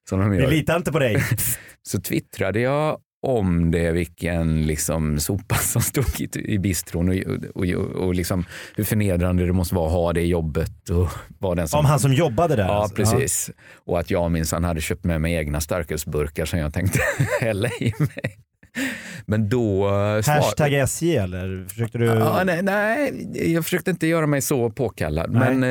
[0.09, 0.51] Som de Vi gör.
[0.51, 1.25] litar inte på dig.
[1.89, 7.15] Så twittrade jag om det, vilken liksom sopa som stod i, i bistron och,
[7.55, 8.45] och, och, och liksom
[8.77, 10.89] hur förnedrande det måste vara att ha det jobbet.
[10.91, 11.09] Och
[11.39, 12.65] vara den som, Om han som jobbade där.
[12.67, 12.95] Ja, alltså.
[12.97, 13.51] precis.
[13.87, 16.99] Och att jag minsann hade köpt med mig egna starkölsburkar som jag tänkte
[17.41, 18.39] hälla i mig.
[19.27, 19.87] Men då...
[19.87, 21.66] eh, svar- Hashtag SJ eller?
[21.68, 22.05] Försökte du?
[22.05, 25.31] Ja, nej, nej, jag försökte inte göra mig så påkallad.
[25.33, 25.55] Nej.
[25.55, 25.64] Men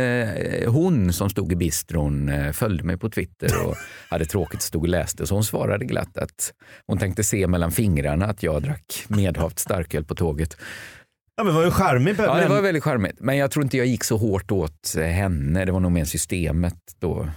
[0.64, 3.76] eh, hon som stod i bistron eh, följde mig på Twitter och
[4.10, 5.28] hade tråkigt stod och läste.
[5.28, 6.54] Så hon svarade glatt att
[6.88, 10.58] hon tänkte se mellan fingrarna att jag drack medhavt starköl på tåget.
[11.36, 12.16] Ja, men var ju charmig.
[12.18, 13.16] Ja, det var väldigt charmigt.
[13.20, 15.66] Men jag tror inte jag gick så hårt åt henne.
[15.66, 17.28] Det var nog mer systemet då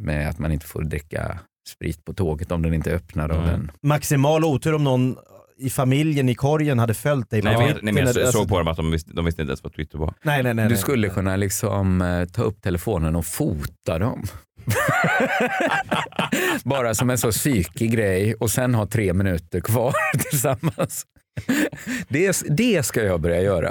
[0.00, 1.38] med att man inte får dricka
[1.68, 2.90] sprit på tåget om den inte
[3.30, 3.50] av Mm.
[3.50, 3.70] den.
[3.82, 5.16] Maximal otur om någon
[5.58, 7.42] i familjen i korgen hade följt dig.
[7.42, 7.82] på Nej, men, Twitter.
[7.82, 9.72] nej, men jag Alltså- såg på dem att de visste, de visste inte ens vad
[9.74, 10.14] Twitter var.
[10.22, 10.64] Nej, nej, nej.
[10.64, 10.78] Du nej.
[10.78, 14.22] skulle kunna liksom eh, ta upp telefonen och fota dem.
[16.64, 19.94] Bara som en så psykig grej och sen ha tre minuter kvar
[20.30, 21.06] tillsammans.
[22.08, 23.70] Det, det ska jag börja göra.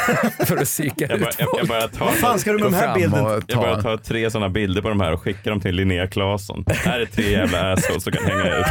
[0.46, 1.68] För att psyka Jag, bara, ut jag, jag folk.
[1.68, 3.22] bara tar, Vad fan ska du med Gå de här fram bilderna?
[3.26, 5.74] och jag ta- bara tar tre sådana bilder på de här och skickar dem till
[5.74, 6.64] Linnea Claesson.
[6.68, 8.66] Här är tre jävla assholes som kan hänga ut.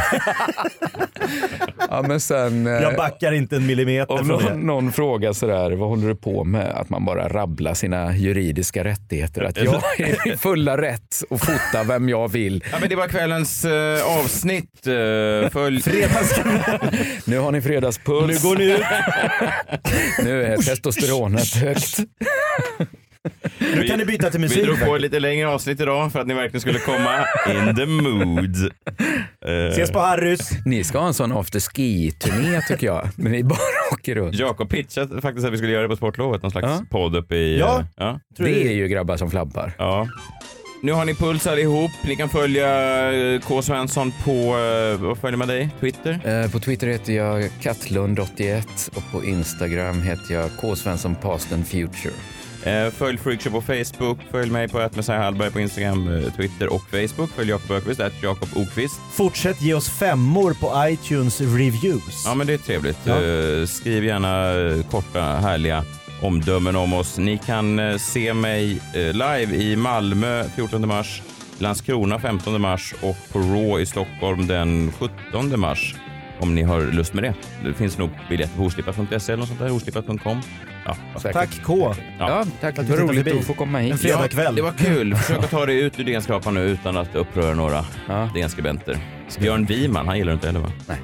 [1.90, 4.50] Ja, men sen, eh, Jag backar inte en millimeter Om från det.
[4.50, 6.66] någon, någon frågar sådär, vad håller du på med?
[6.68, 9.42] Att man bara rabblar sina juridiska rättigheter.
[9.42, 12.64] Att jag är i fulla rätt att fota vem jag vill.
[12.72, 14.86] Ja, men det var kvällens eh, avsnitt.
[14.86, 15.82] Eh, följ...
[17.24, 18.29] Nu har ni fredagspuls.
[18.30, 18.80] Nu går ni ut.
[20.24, 21.98] Nu är testosteronet högt.
[23.58, 24.64] Nu kan ni byta till Vi musik.
[24.64, 27.86] drog på ett lite längre avsnitt idag för att ni verkligen skulle komma in the
[27.86, 28.56] mood.
[29.46, 30.50] Eh, Ses på Harrys.
[30.64, 33.08] Ni ska ha en sån after ski-turné tycker jag.
[33.16, 33.58] Men ni bara
[33.92, 34.34] åker runt.
[34.34, 36.84] Jakob pitchade faktiskt att vi skulle göra det på sportlovet, någon slags Ja.
[36.90, 37.58] podd uppe i...
[37.58, 37.78] Ja.
[37.80, 38.20] eh, ja.
[38.36, 39.72] Det är ju grabbar som flabbar.
[39.78, 40.08] ja.
[40.82, 41.90] Nu har ni puls allihop.
[42.02, 43.62] Ni kan följa eh, K.
[43.62, 45.68] Svensson på, eh, vad följer man dig?
[45.80, 46.42] Twitter?
[46.44, 50.76] Eh, På Twitter heter jag Kattlund81 och på Instagram heter jag K.
[50.76, 52.14] Svensson Past and Future.
[52.90, 57.30] Följ Freakshow på Facebook, följ mig på Messiah Hallberg på Instagram, Twitter och Facebook.
[57.36, 59.00] Följ Jakob Öqvist, att Jakob Okvist.
[59.12, 62.22] Fortsätt ge oss femmor på iTunes reviews.
[62.24, 62.98] Ja men det är trevligt.
[63.04, 63.14] Ja.
[63.66, 65.84] Skriv gärna korta härliga
[66.22, 67.18] omdömen om oss.
[67.18, 71.22] Ni kan eh, se mig eh, live i Malmö 14 mars
[71.58, 74.92] Landskrona 15 mars och på Raw i Stockholm den
[75.32, 75.94] 17 mars.
[76.38, 77.34] Om ni har lust med det.
[77.64, 79.72] Det finns nog biljetter på oslipat.se eller något sånt där.
[79.72, 80.40] Oslipat.com.
[80.84, 80.96] Ja.
[81.32, 81.94] Tack K.
[82.18, 82.78] Ja, tack.
[82.78, 84.00] Att Det du roligt att få komma En hit.
[84.00, 84.54] fredagkväll.
[84.54, 85.14] det var kul.
[85.16, 88.28] Försök att ta dig ut ur DN-skrapan nu utan att uppröra några Ja.
[88.34, 88.98] DN-skribenter.
[89.40, 90.72] Björn Wiman, han gillar du inte heller va?
[90.86, 90.98] Nej.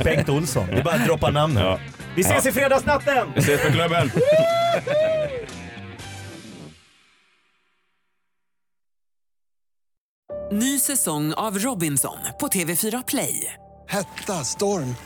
[0.04, 0.66] Bengt Olsson.
[0.70, 1.64] Det är bara att droppa namnen.
[1.64, 1.78] Ja.
[2.18, 3.32] Vi ses i fredagsnatten!
[3.34, 4.10] Vi ses på klubben!
[10.52, 13.52] Ny säsong av Robinson på TV4 Play.
[13.88, 14.96] Hetta, storm,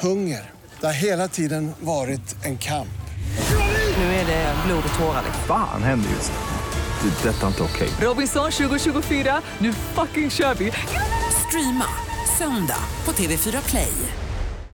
[0.00, 0.50] hunger.
[0.80, 2.88] Det har hela tiden varit en kamp.
[3.96, 5.22] Nu är det blod och tårar.
[5.46, 7.08] Fan händer just det.
[7.08, 7.88] Det är detta inte okej.
[8.00, 10.72] Robinson 2024, nu fucking kör vi!
[11.48, 11.86] Streama
[12.38, 13.92] söndag på TV4 Play.